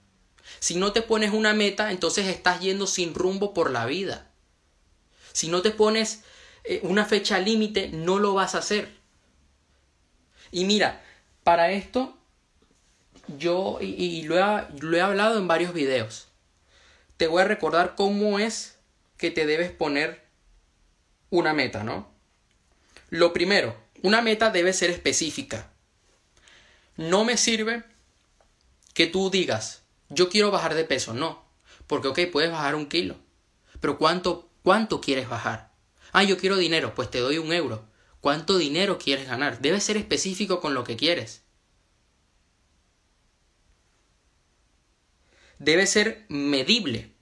Si 0.59 0.77
no 0.77 0.93
te 0.93 1.03
pones 1.03 1.33
una 1.33 1.55
meta, 1.55 1.91
entonces 1.91 2.27
estás 2.27 2.61
yendo 2.61 2.87
sin 2.87 3.15
rumbo 3.15 3.55
por 3.55 3.71
la 3.71 3.87
vida. 3.87 4.31
Si 5.33 5.49
no 5.49 5.62
te 5.62 5.71
pones 5.71 6.25
eh, 6.65 6.81
una 6.83 7.05
fecha 7.05 7.39
límite, 7.39 7.89
no 7.89 8.19
lo 8.19 8.35
vas 8.35 8.55
a 8.55 8.59
hacer. 8.59 8.95
Y 10.51 10.65
mira, 10.65 11.03
para 11.45 11.71
esto 11.71 12.17
yo, 13.39 13.79
y, 13.81 14.21
he, 14.21 14.27
lo 14.27 14.97
he 14.97 15.01
hablado 15.01 15.39
en 15.39 15.49
varios 15.49 15.73
videos, 15.73 16.29
te 17.17 17.27
voy 17.27 17.43
a 17.43 17.47
recordar 17.47 17.95
cómo 17.95 18.39
es 18.39 18.79
que 19.17 19.31
te 19.31 19.47
debes 19.47 19.71
poner 19.71 20.25
una 21.31 21.53
meta, 21.53 21.83
¿no? 21.83 22.09
Lo 23.11 23.33
primero, 23.33 23.77
una 24.03 24.23
meta 24.23 24.51
debe 24.51 24.73
ser 24.73 24.91
específica. 24.91 25.73
No 26.97 27.25
me 27.25 27.37
sirve 27.37 27.85
que 28.95 29.07
tú 29.07 29.31
digas, 29.31 29.83
yo 30.09 30.29
quiero 30.29 30.51
bajar 30.51 30.75
de 30.75 30.85
peso, 30.85 31.15
no. 31.15 31.45
Porque, 31.87 32.09
ok, 32.09 32.21
puedes 32.33 32.51
bajar 32.51 32.75
un 32.75 32.87
kilo. 32.87 33.17
Pero 33.81 33.99
¿cuánto, 33.99 34.51
cuánto 34.63 35.01
quieres 35.01 35.29
bajar? 35.29 35.73
Ah, 36.13 36.25
yo 36.25 36.39
quiero 36.39 36.57
dinero, 36.57 36.95
pues 36.95 37.11
te 37.11 37.19
doy 37.19 37.39
un 37.39 37.53
euro. 37.53 37.85
¿Cuánto 38.21 38.59
dinero 38.59 38.99
quieres 38.99 39.29
ganar? 39.29 39.61
Debe 39.61 39.81
ser 39.81 39.97
específico 39.97 40.61
con 40.61 40.75
lo 40.75 40.83
que 40.83 40.97
quieres. 40.97 41.43
Debe 45.59 45.87
ser 45.87 46.25
medible. 46.29 47.13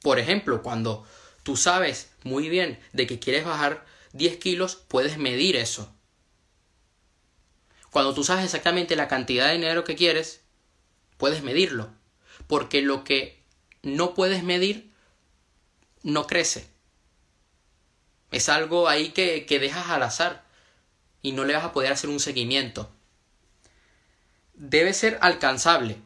Por 0.00 0.18
ejemplo, 0.18 0.62
cuando 0.62 1.04
tú 1.42 1.56
sabes 1.56 2.12
muy 2.24 2.48
bien 2.48 2.78
de 2.92 3.06
que 3.06 3.18
quieres 3.18 3.44
bajar 3.44 3.84
10 4.12 4.38
kilos, 4.38 4.76
puedes 4.76 5.18
medir 5.18 5.56
eso. 5.56 5.92
Cuando 7.90 8.14
tú 8.14 8.24
sabes 8.24 8.44
exactamente 8.44 8.96
la 8.96 9.08
cantidad 9.08 9.46
de 9.46 9.54
dinero 9.54 9.84
que 9.84 9.96
quieres, 9.96 10.42
puedes 11.16 11.42
medirlo. 11.42 11.90
Porque 12.46 12.82
lo 12.82 13.04
que 13.04 13.42
no 13.82 14.14
puedes 14.14 14.42
medir 14.42 14.90
no 16.02 16.26
crece. 16.26 16.66
Es 18.30 18.48
algo 18.48 18.88
ahí 18.88 19.10
que, 19.10 19.46
que 19.46 19.58
dejas 19.58 19.88
al 19.88 20.02
azar 20.02 20.44
y 21.22 21.32
no 21.32 21.44
le 21.44 21.54
vas 21.54 21.64
a 21.64 21.72
poder 21.72 21.92
hacer 21.92 22.10
un 22.10 22.20
seguimiento. 22.20 22.90
Debe 24.54 24.92
ser 24.92 25.18
alcanzable. 25.20 25.96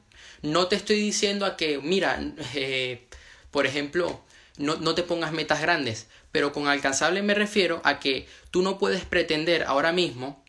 No 0.42 0.68
te 0.68 0.76
estoy 0.76 0.96
diciendo 0.96 1.46
a 1.46 1.56
que, 1.56 1.78
mira, 1.78 2.20
eh, 2.54 3.06
por 3.50 3.66
ejemplo, 3.66 4.24
no, 4.56 4.76
no 4.76 4.94
te 4.94 5.02
pongas 5.02 5.32
metas 5.32 5.60
grandes, 5.60 6.08
pero 6.30 6.52
con 6.52 6.68
alcanzable 6.68 7.22
me 7.22 7.34
refiero 7.34 7.80
a 7.84 7.98
que 7.98 8.28
tú 8.50 8.62
no 8.62 8.78
puedes 8.78 9.04
pretender 9.04 9.64
ahora 9.64 9.92
mismo 9.92 10.44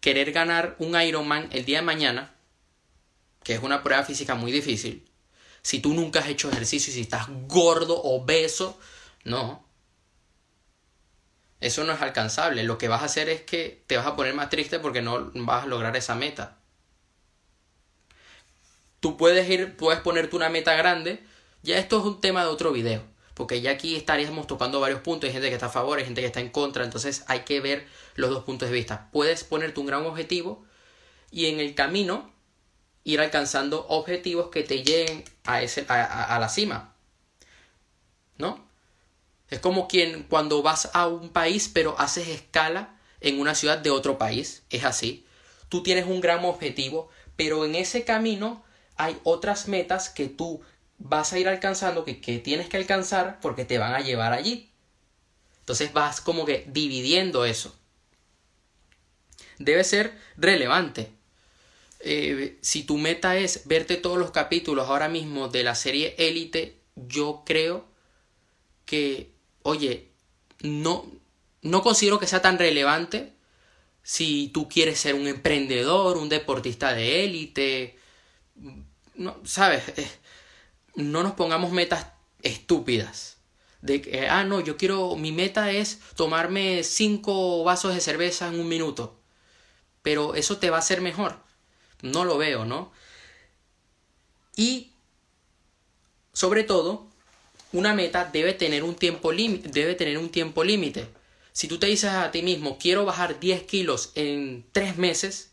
querer 0.00 0.32
ganar 0.32 0.76
un 0.78 1.00
Ironman 1.00 1.48
el 1.52 1.64
día 1.64 1.78
de 1.78 1.86
mañana, 1.86 2.34
que 3.42 3.54
es 3.54 3.62
una 3.62 3.82
prueba 3.82 4.02
física 4.02 4.34
muy 4.34 4.52
difícil, 4.52 5.08
si 5.64 5.78
tú 5.78 5.94
nunca 5.94 6.20
has 6.20 6.28
hecho 6.28 6.50
ejercicio 6.50 6.90
y 6.90 6.94
si 6.94 7.00
estás 7.00 7.26
gordo, 7.48 8.00
obeso, 8.02 8.78
no. 9.24 9.66
Eso 11.58 11.84
no 11.84 11.94
es 11.94 12.02
alcanzable. 12.02 12.64
Lo 12.64 12.76
que 12.76 12.88
vas 12.88 13.00
a 13.00 13.06
hacer 13.06 13.30
es 13.30 13.40
que 13.40 13.82
te 13.86 13.96
vas 13.96 14.06
a 14.06 14.14
poner 14.14 14.34
más 14.34 14.50
triste 14.50 14.78
porque 14.78 15.00
no 15.00 15.30
vas 15.34 15.64
a 15.64 15.66
lograr 15.66 15.96
esa 15.96 16.14
meta. 16.14 16.58
Tú 19.00 19.16
puedes 19.16 19.48
ir, 19.48 19.74
puedes 19.78 20.02
ponerte 20.02 20.36
una 20.36 20.50
meta 20.50 20.74
grande. 20.74 21.24
Ya 21.62 21.78
esto 21.78 21.98
es 21.98 22.04
un 22.04 22.20
tema 22.20 22.42
de 22.42 22.50
otro 22.50 22.70
video. 22.70 23.02
Porque 23.34 23.60
ya 23.60 23.72
aquí 23.72 23.96
estaríamos 23.96 24.46
tocando 24.46 24.80
varios 24.80 25.00
puntos. 25.00 25.26
Hay 25.26 25.32
gente 25.32 25.48
que 25.48 25.54
está 25.54 25.66
a 25.66 25.70
favor, 25.70 25.98
hay 25.98 26.04
gente 26.04 26.20
que 26.20 26.26
está 26.26 26.40
en 26.40 26.50
contra. 26.50 26.84
Entonces 26.84 27.24
hay 27.26 27.40
que 27.40 27.60
ver 27.60 27.86
los 28.14 28.30
dos 28.30 28.44
puntos 28.44 28.68
de 28.68 28.74
vista. 28.74 29.08
Puedes 29.12 29.44
ponerte 29.44 29.80
un 29.80 29.86
gran 29.86 30.06
objetivo 30.06 30.64
y 31.30 31.46
en 31.46 31.58
el 31.58 31.74
camino 31.74 32.32
ir 33.02 33.20
alcanzando 33.20 33.86
objetivos 33.88 34.48
que 34.48 34.62
te 34.62 34.82
lleguen 34.82 35.24
a, 35.44 35.62
ese, 35.62 35.84
a, 35.88 36.38
la 36.38 36.48
cima. 36.48 36.94
¿No? 38.38 38.64
Es 39.50 39.58
como 39.58 39.88
quien 39.88 40.24
cuando 40.24 40.62
vas 40.62 40.90
a 40.94 41.06
un 41.06 41.28
país 41.28 41.70
pero 41.72 41.98
haces 41.98 42.28
escala 42.28 42.98
en 43.20 43.40
una 43.40 43.54
ciudad 43.54 43.78
de 43.78 43.90
otro 43.90 44.16
país. 44.16 44.62
Es 44.70 44.84
así. 44.84 45.26
Tú 45.68 45.82
tienes 45.82 46.06
un 46.06 46.20
gran 46.20 46.44
objetivo, 46.44 47.08
pero 47.36 47.64
en 47.64 47.74
ese 47.74 48.04
camino 48.04 48.64
hay 48.96 49.18
otras 49.24 49.68
metas 49.68 50.08
que 50.08 50.28
tú 50.28 50.62
vas 50.98 51.32
a 51.32 51.38
ir 51.38 51.48
alcanzando, 51.48 52.04
que, 52.04 52.20
que 52.20 52.38
tienes 52.38 52.68
que 52.68 52.76
alcanzar 52.76 53.40
porque 53.40 53.64
te 53.64 53.78
van 53.78 53.94
a 53.94 54.00
llevar 54.00 54.32
allí. 54.32 54.70
Entonces 55.60 55.92
vas 55.92 56.20
como 56.20 56.44
que 56.44 56.66
dividiendo 56.68 57.44
eso. 57.44 57.74
Debe 59.58 59.84
ser 59.84 60.18
relevante. 60.36 61.10
Eh, 62.00 62.58
si 62.60 62.82
tu 62.82 62.98
meta 62.98 63.36
es 63.36 63.66
verte 63.66 63.96
todos 63.96 64.18
los 64.18 64.30
capítulos 64.30 64.88
ahora 64.88 65.08
mismo 65.08 65.48
de 65.48 65.62
la 65.62 65.74
serie 65.74 66.14
Élite, 66.18 66.76
yo 66.96 67.44
creo 67.46 67.86
que, 68.84 69.32
oye, 69.62 70.10
no, 70.60 71.10
no 71.62 71.82
considero 71.82 72.18
que 72.18 72.26
sea 72.26 72.42
tan 72.42 72.58
relevante 72.58 73.32
si 74.02 74.50
tú 74.52 74.68
quieres 74.68 75.00
ser 75.00 75.14
un 75.14 75.26
emprendedor, 75.26 76.18
un 76.18 76.28
deportista 76.28 76.92
de 76.92 77.24
élite, 77.24 77.98
no, 79.16 79.38
¿sabes? 79.44 79.82
No 80.94 81.22
nos 81.22 81.32
pongamos 81.32 81.72
metas 81.72 82.06
estúpidas. 82.42 83.38
De 83.82 84.00
que, 84.00 84.28
ah, 84.28 84.44
no, 84.44 84.60
yo 84.60 84.76
quiero, 84.76 85.16
mi 85.16 85.32
meta 85.32 85.70
es 85.70 86.00
tomarme 86.16 86.84
cinco 86.84 87.64
vasos 87.64 87.94
de 87.94 88.00
cerveza 88.00 88.48
en 88.48 88.58
un 88.58 88.68
minuto. 88.68 89.20
Pero 90.02 90.34
eso 90.34 90.58
te 90.58 90.70
va 90.70 90.76
a 90.76 90.80
hacer 90.80 91.00
mejor. 91.00 91.38
No 92.02 92.24
lo 92.24 92.38
veo, 92.38 92.64
¿no? 92.64 92.92
Y, 94.56 94.92
sobre 96.32 96.62
todo, 96.64 97.08
una 97.72 97.92
meta 97.92 98.30
debe 98.32 98.54
tener 98.54 98.84
un 98.84 98.94
tiempo 98.94 99.32
límite. 99.32 99.68
Debe 99.68 99.94
tener 99.94 100.16
un 100.18 100.30
tiempo 100.30 100.64
límite. 100.64 101.08
Si 101.52 101.68
tú 101.68 101.78
te 101.78 101.86
dices 101.86 102.10
a 102.10 102.30
ti 102.30 102.42
mismo, 102.42 102.78
quiero 102.78 103.04
bajar 103.04 103.38
10 103.38 103.62
kilos 103.64 104.12
en 104.14 104.66
3 104.72 104.96
meses, 104.96 105.52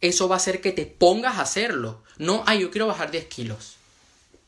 eso 0.00 0.28
va 0.28 0.36
a 0.36 0.38
hacer 0.38 0.60
que 0.60 0.72
te 0.72 0.86
pongas 0.86 1.36
a 1.36 1.42
hacerlo. 1.42 2.02
No, 2.18 2.42
ay, 2.46 2.60
yo 2.60 2.70
quiero 2.70 2.86
bajar 2.86 3.10
10 3.10 3.26
kilos. 3.26 3.76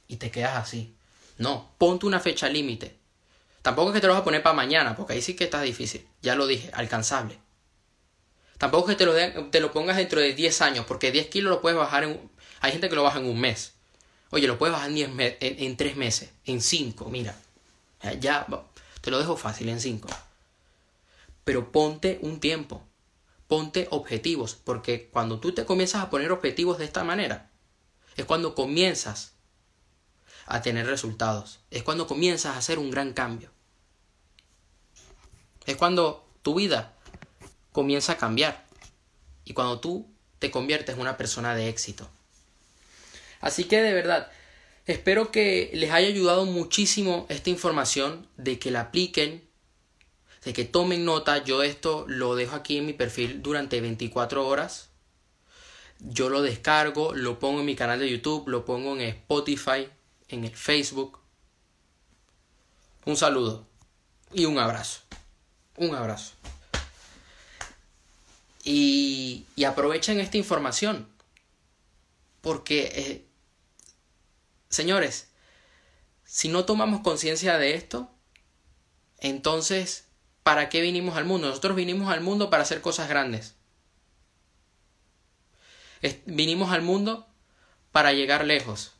Y 0.09 0.16
te 0.16 0.31
quedas 0.31 0.57
así. 0.57 0.97
No, 1.37 1.71
ponte 1.79 2.07
una 2.07 2.18
fecha 2.18 2.49
límite. 2.49 2.97
Tampoco 3.62 3.90
es 3.90 3.94
que 3.94 4.01
te 4.01 4.07
lo 4.09 4.14
vas 4.14 4.23
a 4.23 4.25
poner 4.25 4.42
para 4.42 4.57
mañana, 4.57 4.97
porque 4.97 5.12
ahí 5.12 5.23
sí 5.23 5.37
que 5.37 5.44
está 5.44 5.61
difícil. 5.62 6.05
Ya 6.23 6.35
lo 6.35 6.47
dije, 6.47 6.71
alcanzable. 6.73 7.38
Tampoco 8.57 8.90
es 8.90 8.97
que 8.97 9.05
te 9.05 9.07
lo, 9.07 9.44
te 9.51 9.61
lo 9.61 9.71
pongas 9.71 9.97
dentro 9.97 10.21
de 10.21 10.35
10 10.35 10.62
años, 10.62 10.87
porque 10.87 11.12
10 11.12 11.29
kilos 11.29 11.51
lo 11.51 11.61
puedes 11.61 11.79
bajar 11.79 12.03
en... 12.05 12.31
Hay 12.61 12.73
gente 12.73 12.88
que 12.88 12.97
lo 12.97 13.05
baja 13.05 13.21
en 13.21 13.27
un 13.27 13.38
mes. 13.38 13.75
Oye, 14.31 14.49
lo 14.49 14.59
puedes 14.59 14.73
bajar 14.73 14.90
en, 14.90 15.16
en, 15.21 15.77
3 15.77 15.97
meses, 15.97 16.31
en 16.44 16.61
5, 16.61 17.09
mira. 17.11 17.37
Ya, 18.18 18.47
te 19.01 19.11
lo 19.11 19.18
dejo 19.18 19.37
fácil, 19.37 19.68
en 19.68 19.81
5. 19.81 20.09
Pero 21.44 21.71
ponte 21.71 22.18
un 22.23 22.40
tiempo 22.40 22.83
ponte 23.49 23.88
objetivos, 23.90 24.55
porque 24.62 25.09
cuando 25.11 25.40
tú 25.40 25.53
te 25.53 25.64
comienzas 25.64 26.03
a 26.03 26.11
poner 26.11 26.31
objetivos 26.31 26.79
de 26.79 26.85
esta 26.85 27.03
manera, 27.03 27.51
es 28.16 28.27
cuando 28.27 28.55
comienzas 28.55 29.33
a 30.48 30.62
tener 30.62 30.87
resultados, 30.87 31.61
es 31.70 31.82
cuando 31.82 32.06
comienzas 32.06 32.54
a 32.54 32.58
hacer 32.58 32.78
un 32.78 32.90
gran 32.90 33.12
cambio. 33.12 33.50
Es 35.66 35.76
cuando 35.76 36.26
tu 36.42 36.54
vida 36.54 36.94
comienza 37.72 38.12
a 38.12 38.18
cambiar 38.18 38.64
y 39.44 39.52
cuando 39.52 39.80
tú 39.80 40.06
te 40.38 40.50
conviertes 40.50 40.94
en 40.94 41.00
una 41.00 41.16
persona 41.16 41.54
de 41.54 41.68
éxito. 41.68 42.08
Así 43.40 43.64
que 43.64 43.80
de 43.80 43.92
verdad, 43.92 44.30
espero 44.87 45.30
que 45.30 45.70
les 45.74 45.90
haya 45.90 46.08
ayudado 46.08 46.46
muchísimo 46.46 47.26
esta 47.28 47.50
información, 47.50 48.26
de 48.37 48.58
que 48.58 48.70
la 48.70 48.80
apliquen, 48.80 49.48
de 50.44 50.52
que 50.52 50.64
tomen 50.64 51.04
nota, 51.04 51.44
yo 51.44 51.62
esto 51.62 52.04
lo 52.08 52.34
dejo 52.34 52.56
aquí 52.56 52.78
en 52.78 52.87
mi 52.87 52.92
perfil 52.92 53.42
durante 53.42 53.80
24 53.80 54.46
horas. 54.46 54.88
Yo 56.00 56.28
lo 56.28 56.42
descargo, 56.42 57.12
lo 57.12 57.38
pongo 57.38 57.61
en 57.61 57.66
mi 57.66 57.74
canal 57.74 57.98
de 57.98 58.08
YouTube, 58.08 58.48
lo 58.48 58.64
pongo 58.64 58.94
en 58.94 59.02
Spotify, 59.02 59.88
en 60.29 60.45
el 60.45 60.57
Facebook. 60.57 61.19
Un 63.05 63.17
saludo 63.17 63.67
y 64.33 64.45
un 64.45 64.59
abrazo. 64.59 65.01
Un 65.77 65.95
abrazo. 65.95 66.33
Y, 68.64 69.47
aprovechen 69.67 70.21
esta 70.21 70.37
información. 70.37 71.09
Porque, 72.41 72.93
eh, 72.95 73.27
señores, 74.69 75.29
si 76.25 76.49
no 76.49 76.64
tomamos 76.64 77.01
conciencia 77.01 77.59
de 77.59 77.75
esto, 77.75 78.11
entonces 79.19 80.09
¿para 80.43 80.69
qué 80.69 80.81
vinimos 80.81 81.17
al 81.17 81.25
mundo? 81.25 81.49
Nosotros 81.49 81.77
vinimos 81.77 82.11
al 82.11 82.21
mundo 82.21 82.49
para 82.49 82.62
hacer 82.62 82.81
cosas 82.81 83.09
grandes. 83.09 83.55
Vinimos 86.27 86.71
al 86.73 86.83
mundo 86.83 87.27
para 87.93 88.12
llegar 88.12 88.45
lejos. 88.45 88.97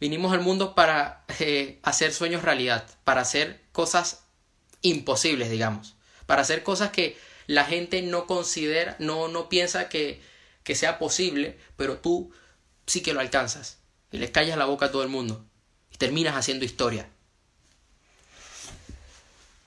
Vinimos 0.00 0.32
al 0.32 0.40
mundo 0.40 0.74
para 0.74 1.24
eh, 1.38 1.78
hacer 1.82 2.12
sueños 2.12 2.42
realidad, 2.42 2.86
para 3.04 3.22
hacer 3.22 3.62
cosas 3.72 4.24
imposibles, 4.82 5.50
digamos, 5.50 5.96
para 6.26 6.42
hacer 6.42 6.62
cosas 6.62 6.90
que 6.90 7.16
la 7.46 7.64
gente 7.64 8.02
no 8.02 8.26
considera, 8.26 8.96
no, 8.98 9.28
no 9.28 9.48
piensa 9.48 9.88
que, 9.88 10.20
que 10.64 10.74
sea 10.74 10.98
posible, 10.98 11.58
pero 11.76 11.98
tú 11.98 12.32
sí 12.86 13.02
que 13.02 13.14
lo 13.14 13.20
alcanzas. 13.20 13.78
Y 14.10 14.18
le 14.18 14.30
callas 14.30 14.58
la 14.58 14.64
boca 14.64 14.86
a 14.86 14.92
todo 14.92 15.02
el 15.02 15.08
mundo. 15.08 15.44
Y 15.92 15.96
terminas 15.96 16.36
haciendo 16.36 16.64
historia. 16.64 17.08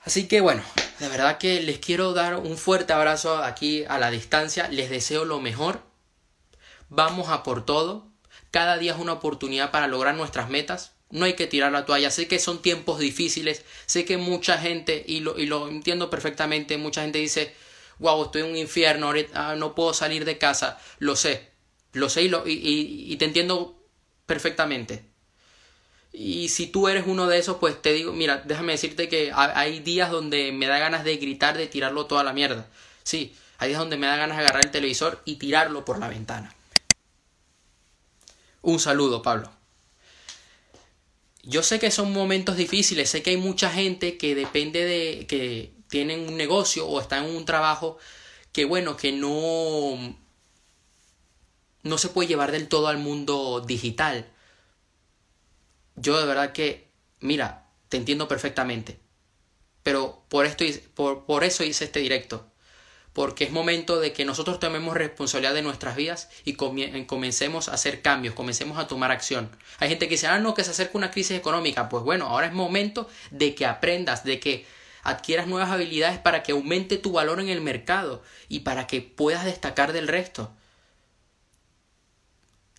Así 0.02 0.28
que 0.28 0.40
bueno, 0.40 0.62
de 0.98 1.08
verdad 1.08 1.38
que 1.38 1.60
les 1.60 1.78
quiero 1.78 2.12
dar 2.12 2.36
un 2.36 2.56
fuerte 2.56 2.92
abrazo 2.92 3.42
aquí 3.42 3.84
a 3.84 3.98
la 3.98 4.10
distancia. 4.10 4.68
Les 4.68 4.90
deseo 4.90 5.24
lo 5.24 5.40
mejor. 5.40 5.82
Vamos 6.88 7.28
a 7.28 7.42
por 7.42 7.64
todo. 7.64 8.09
Cada 8.50 8.78
día 8.78 8.92
es 8.92 8.98
una 8.98 9.14
oportunidad 9.14 9.70
para 9.70 9.86
lograr 9.86 10.14
nuestras 10.14 10.50
metas. 10.50 10.92
No 11.10 11.24
hay 11.24 11.34
que 11.34 11.46
tirar 11.46 11.72
la 11.72 11.86
toalla. 11.86 12.10
Sé 12.10 12.28
que 12.28 12.38
son 12.38 12.62
tiempos 12.62 12.98
difíciles. 12.98 13.64
Sé 13.86 14.04
que 14.04 14.16
mucha 14.16 14.58
gente, 14.58 15.04
y 15.06 15.20
lo, 15.20 15.38
y 15.38 15.46
lo 15.46 15.68
entiendo 15.68 16.10
perfectamente, 16.10 16.78
mucha 16.78 17.02
gente 17.02 17.18
dice, 17.18 17.54
wow, 17.98 18.24
estoy 18.24 18.42
en 18.42 18.48
un 18.48 18.56
infierno, 18.56 19.12
ah, 19.34 19.54
no 19.56 19.74
puedo 19.74 19.94
salir 19.94 20.24
de 20.24 20.38
casa. 20.38 20.78
Lo 20.98 21.16
sé. 21.16 21.50
Lo 21.92 22.08
sé 22.08 22.22
y, 22.22 22.28
lo, 22.28 22.46
y, 22.46 22.52
y 23.08 23.16
te 23.16 23.24
entiendo 23.24 23.76
perfectamente. 24.26 25.10
Y 26.12 26.48
si 26.48 26.66
tú 26.66 26.88
eres 26.88 27.04
uno 27.06 27.28
de 27.28 27.38
esos, 27.38 27.58
pues 27.58 27.80
te 27.80 27.92
digo, 27.92 28.12
mira, 28.12 28.38
déjame 28.44 28.72
decirte 28.72 29.08
que 29.08 29.32
hay 29.32 29.80
días 29.80 30.10
donde 30.10 30.50
me 30.52 30.66
da 30.66 30.78
ganas 30.78 31.04
de 31.04 31.16
gritar, 31.16 31.56
de 31.56 31.66
tirarlo 31.66 32.06
toda 32.06 32.24
la 32.24 32.32
mierda. 32.32 32.66
Sí, 33.04 33.34
hay 33.58 33.68
días 33.68 33.80
donde 33.80 33.96
me 33.96 34.06
da 34.06 34.16
ganas 34.16 34.36
de 34.36 34.42
agarrar 34.42 34.64
el 34.64 34.70
televisor 34.70 35.20
y 35.24 35.36
tirarlo 35.36 35.84
por 35.84 35.98
la 35.98 36.08
ventana. 36.08 36.54
Un 38.62 38.78
saludo, 38.80 39.22
Pablo. 39.22 39.50
Yo 41.42 41.62
sé 41.62 41.78
que 41.78 41.90
son 41.90 42.12
momentos 42.12 42.56
difíciles, 42.56 43.08
sé 43.10 43.22
que 43.22 43.30
hay 43.30 43.36
mucha 43.36 43.70
gente 43.70 44.18
que 44.18 44.34
depende 44.34 44.84
de 44.84 45.26
que 45.26 45.72
tienen 45.88 46.28
un 46.28 46.36
negocio 46.36 46.86
o 46.86 47.00
están 47.00 47.24
en 47.24 47.36
un 47.36 47.44
trabajo 47.44 47.98
que 48.52 48.64
bueno, 48.64 48.96
que 48.96 49.12
no 49.12 50.16
no 51.82 51.98
se 51.98 52.08
puede 52.08 52.28
llevar 52.28 52.52
del 52.52 52.68
todo 52.68 52.88
al 52.88 52.98
mundo 52.98 53.64
digital 53.66 54.30
yo 56.00 56.18
de 56.18 56.26
verdad 56.26 56.52
que, 56.52 56.88
mira, 57.20 57.66
te 57.88 57.96
entiendo 57.96 58.26
perfectamente. 58.26 58.98
Pero 59.82 60.22
por, 60.28 60.46
esto, 60.46 60.64
por, 60.94 61.24
por 61.26 61.44
eso 61.44 61.64
hice 61.64 61.84
este 61.84 62.00
directo. 62.00 62.49
Porque 63.12 63.44
es 63.44 63.50
momento 63.50 63.98
de 63.98 64.12
que 64.12 64.24
nosotros 64.24 64.60
tomemos 64.60 64.94
responsabilidad 64.94 65.54
de 65.54 65.62
nuestras 65.62 65.96
vidas 65.96 66.28
y 66.44 66.54
comencemos 66.54 67.68
a 67.68 67.74
hacer 67.74 68.02
cambios, 68.02 68.34
comencemos 68.34 68.78
a 68.78 68.86
tomar 68.86 69.10
acción. 69.10 69.50
Hay 69.78 69.88
gente 69.88 70.06
que 70.06 70.14
dice, 70.14 70.28
ah, 70.28 70.38
no, 70.38 70.54
que 70.54 70.62
se 70.62 70.70
acerca 70.70 70.96
una 70.96 71.10
crisis 71.10 71.36
económica. 71.36 71.88
Pues 71.88 72.04
bueno, 72.04 72.26
ahora 72.26 72.46
es 72.46 72.52
momento 72.52 73.08
de 73.32 73.54
que 73.54 73.66
aprendas, 73.66 74.22
de 74.22 74.38
que 74.38 74.64
adquieras 75.02 75.46
nuevas 75.46 75.70
habilidades 75.70 76.18
para 76.18 76.42
que 76.42 76.52
aumente 76.52 76.98
tu 76.98 77.12
valor 77.12 77.40
en 77.40 77.48
el 77.48 77.60
mercado 77.60 78.22
y 78.48 78.60
para 78.60 78.86
que 78.86 79.00
puedas 79.00 79.44
destacar 79.44 79.92
del 79.92 80.08
resto. 80.08 80.52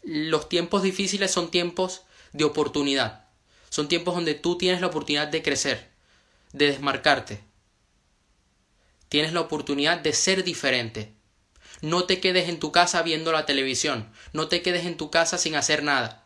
Los 0.04 0.50
tiempos 0.50 0.82
difíciles 0.82 1.32
son 1.32 1.52
tiempos 1.52 2.04
de 2.34 2.46
oportunidad. 2.46 3.26
Son 3.70 3.88
tiempos 3.88 4.16
donde 4.16 4.34
tú 4.34 4.58
tienes 4.58 4.82
la 4.82 4.88
oportunidad 4.88 5.28
de 5.28 5.44
crecer, 5.44 5.90
de 6.54 6.68
desmarcarte. 6.68 7.51
Tienes 9.12 9.34
la 9.34 9.42
oportunidad 9.42 10.00
de 10.00 10.14
ser 10.14 10.46
diferente. 10.46 11.14
No 11.82 12.06
te 12.06 12.22
quedes 12.22 12.48
en 12.48 12.60
tu 12.60 12.72
casa 12.72 13.02
viendo 13.02 13.34
la 13.34 13.46
televisión. 13.46 14.10
No 14.32 14.48
te 14.48 14.62
quedes 14.62 14.86
en 14.86 14.96
tu 14.96 15.12
casa 15.12 15.38
sin 15.38 15.56
hacer 15.56 15.84
nada. 15.84 16.24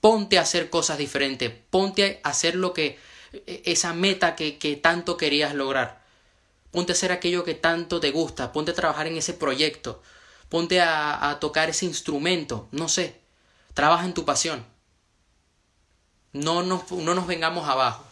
Ponte 0.00 0.36
a 0.38 0.42
hacer 0.42 0.70
cosas 0.70 0.98
diferentes. 0.98 1.52
Ponte 1.70 2.20
a 2.24 2.30
hacer 2.30 2.56
lo 2.56 2.74
que 2.74 2.98
e, 3.32 3.62
esa 3.66 3.94
meta 3.94 4.34
que, 4.34 4.80
tanto 4.82 5.16
querías 5.16 5.54
lograr. 5.54 6.02
Ponte 6.72 6.90
a 6.90 6.94
hacer 6.94 7.12
aquello 7.12 7.44
que 7.44 7.54
tanto 7.54 8.00
te 8.00 8.10
gusta. 8.10 8.50
Ponte 8.50 8.72
a 8.72 8.74
trabajar 8.74 9.06
en 9.06 9.16
ese 9.16 9.34
proyecto. 9.34 10.02
Ponte 10.48 10.80
a, 10.80 11.30
a 11.30 11.38
tocar 11.38 11.70
ese 11.70 11.86
instrumento. 11.86 12.68
No 12.72 12.88
sé. 12.88 13.20
Trabaja 13.74 14.04
en 14.04 14.14
tu 14.14 14.24
pasión 14.24 14.74
no 16.34 16.62
nos, 16.62 16.90
no 16.90 17.14
nos 17.14 17.26
vengamos 17.26 17.66
abajo. 17.66 18.04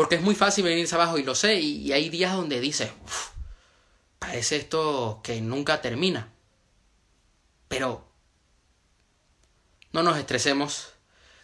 Porque 0.00 0.14
es 0.14 0.22
muy 0.22 0.34
fácil 0.34 0.64
venirse 0.64 0.94
abajo 0.94 1.18
y 1.18 1.22
lo 1.24 1.34
sé, 1.34 1.60
y, 1.60 1.92
hay 1.92 2.08
días 2.08 2.34
donde 2.34 2.58
dices, 2.58 2.90
parece 4.18 4.56
esto 4.56 5.20
que 5.22 5.42
nunca 5.42 5.82
termina. 5.82 6.32
Pero 7.68 8.08
no 9.92 10.02
nos 10.02 10.16
estresemos. 10.16 10.94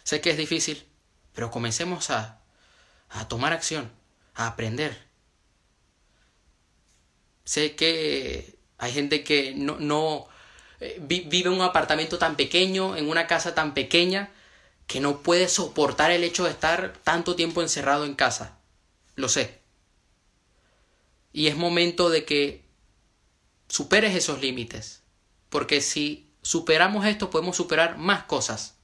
Sé 0.03 0.21
que 0.21 0.31
es 0.31 0.37
difícil, 0.37 0.87
pero 1.35 1.51
comencemos 1.51 2.09
a, 2.09 2.41
a 3.09 3.27
tomar 3.27 3.53
acción, 3.53 3.91
a 4.33 4.47
aprender. 4.47 5.05
Sé 7.43 7.75
que 7.75 8.57
hay 8.79 8.91
gente 8.91 9.23
que 9.23 9.53
no, 9.53 9.77
no 9.77 10.27
eh, 10.79 10.97
vive 10.99 11.41
en 11.41 11.53
un 11.53 11.61
apartamento 11.61 12.17
tan 12.17 12.35
pequeño, 12.35 12.95
en 12.95 13.07
una 13.07 13.27
casa 13.27 13.53
tan 13.53 13.75
pequeña, 13.75 14.31
que 14.87 15.01
no 15.01 15.21
puede 15.21 15.49
soportar 15.49 16.11
el 16.11 16.23
hecho 16.23 16.45
de 16.45 16.51
estar 16.51 16.93
tanto 17.03 17.35
tiempo 17.35 17.61
encerrado 17.61 18.05
en 18.05 18.15
casa. 18.15 18.57
Lo 19.15 19.27
sé. 19.27 19.59
Y 21.33 21.47
es 21.47 21.57
momento 21.57 22.09
de 22.09 22.23
que 22.23 22.63
superes 23.67 24.15
esos 24.15 24.41
límites. 24.41 25.03
Porque 25.49 25.81
si 25.81 26.31
superamos 26.41 27.05
esto, 27.05 27.29
podemos 27.29 27.57
superar 27.57 27.97
más 27.97 28.23
cosas. 28.23 28.75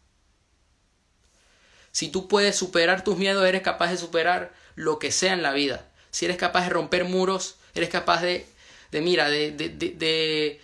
Si 1.92 2.10
tú 2.10 2.28
puedes 2.28 2.56
superar 2.56 3.04
tus 3.04 3.18
miedos, 3.18 3.46
eres 3.46 3.62
capaz 3.62 3.92
de 3.92 3.98
superar 3.98 4.54
lo 4.76 5.00
que 5.00 5.12
sea 5.12 5.34
en 5.34 5.42
la 5.42 5.54
vida. 5.54 5.90
Si 6.12 6.26
eres 6.26 6.38
capaz 6.38 6.66
de 6.66 6.70
romper 6.72 7.06
muros, 7.06 7.56
eres 7.76 7.90
capaz 7.90 8.22
de, 8.22 8.46
de 8.92 9.02
mira, 9.02 9.30
de, 9.30 9.52
de, 9.52 9.70
de, 9.70 10.62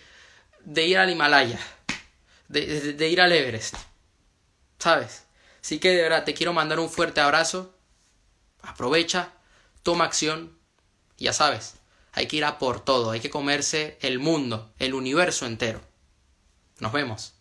de 0.64 0.86
ir 0.86 0.98
al 0.98 1.10
Himalaya, 1.10 1.58
de, 2.48 2.92
de 2.92 3.08
ir 3.08 3.20
al 3.20 3.32
Everest. 3.32 3.76
¿Sabes? 4.78 5.24
Así 5.62 5.78
que 5.78 5.90
de 5.90 6.02
verdad 6.02 6.24
te 6.24 6.34
quiero 6.34 6.52
mandar 6.52 6.80
un 6.80 6.90
fuerte 6.90 7.20
abrazo. 7.20 7.74
Aprovecha, 8.62 9.32
toma 9.82 10.04
acción. 10.04 10.58
Ya 11.18 11.32
sabes, 11.32 11.74
hay 12.12 12.26
que 12.26 12.36
ir 12.36 12.44
a 12.44 12.58
por 12.58 12.80
todo, 12.80 13.10
hay 13.10 13.20
que 13.20 13.30
comerse 13.30 13.98
el 14.00 14.18
mundo, 14.18 14.72
el 14.78 14.94
universo 14.94 15.46
entero. 15.46 15.80
Nos 16.78 16.92
vemos. 16.92 17.34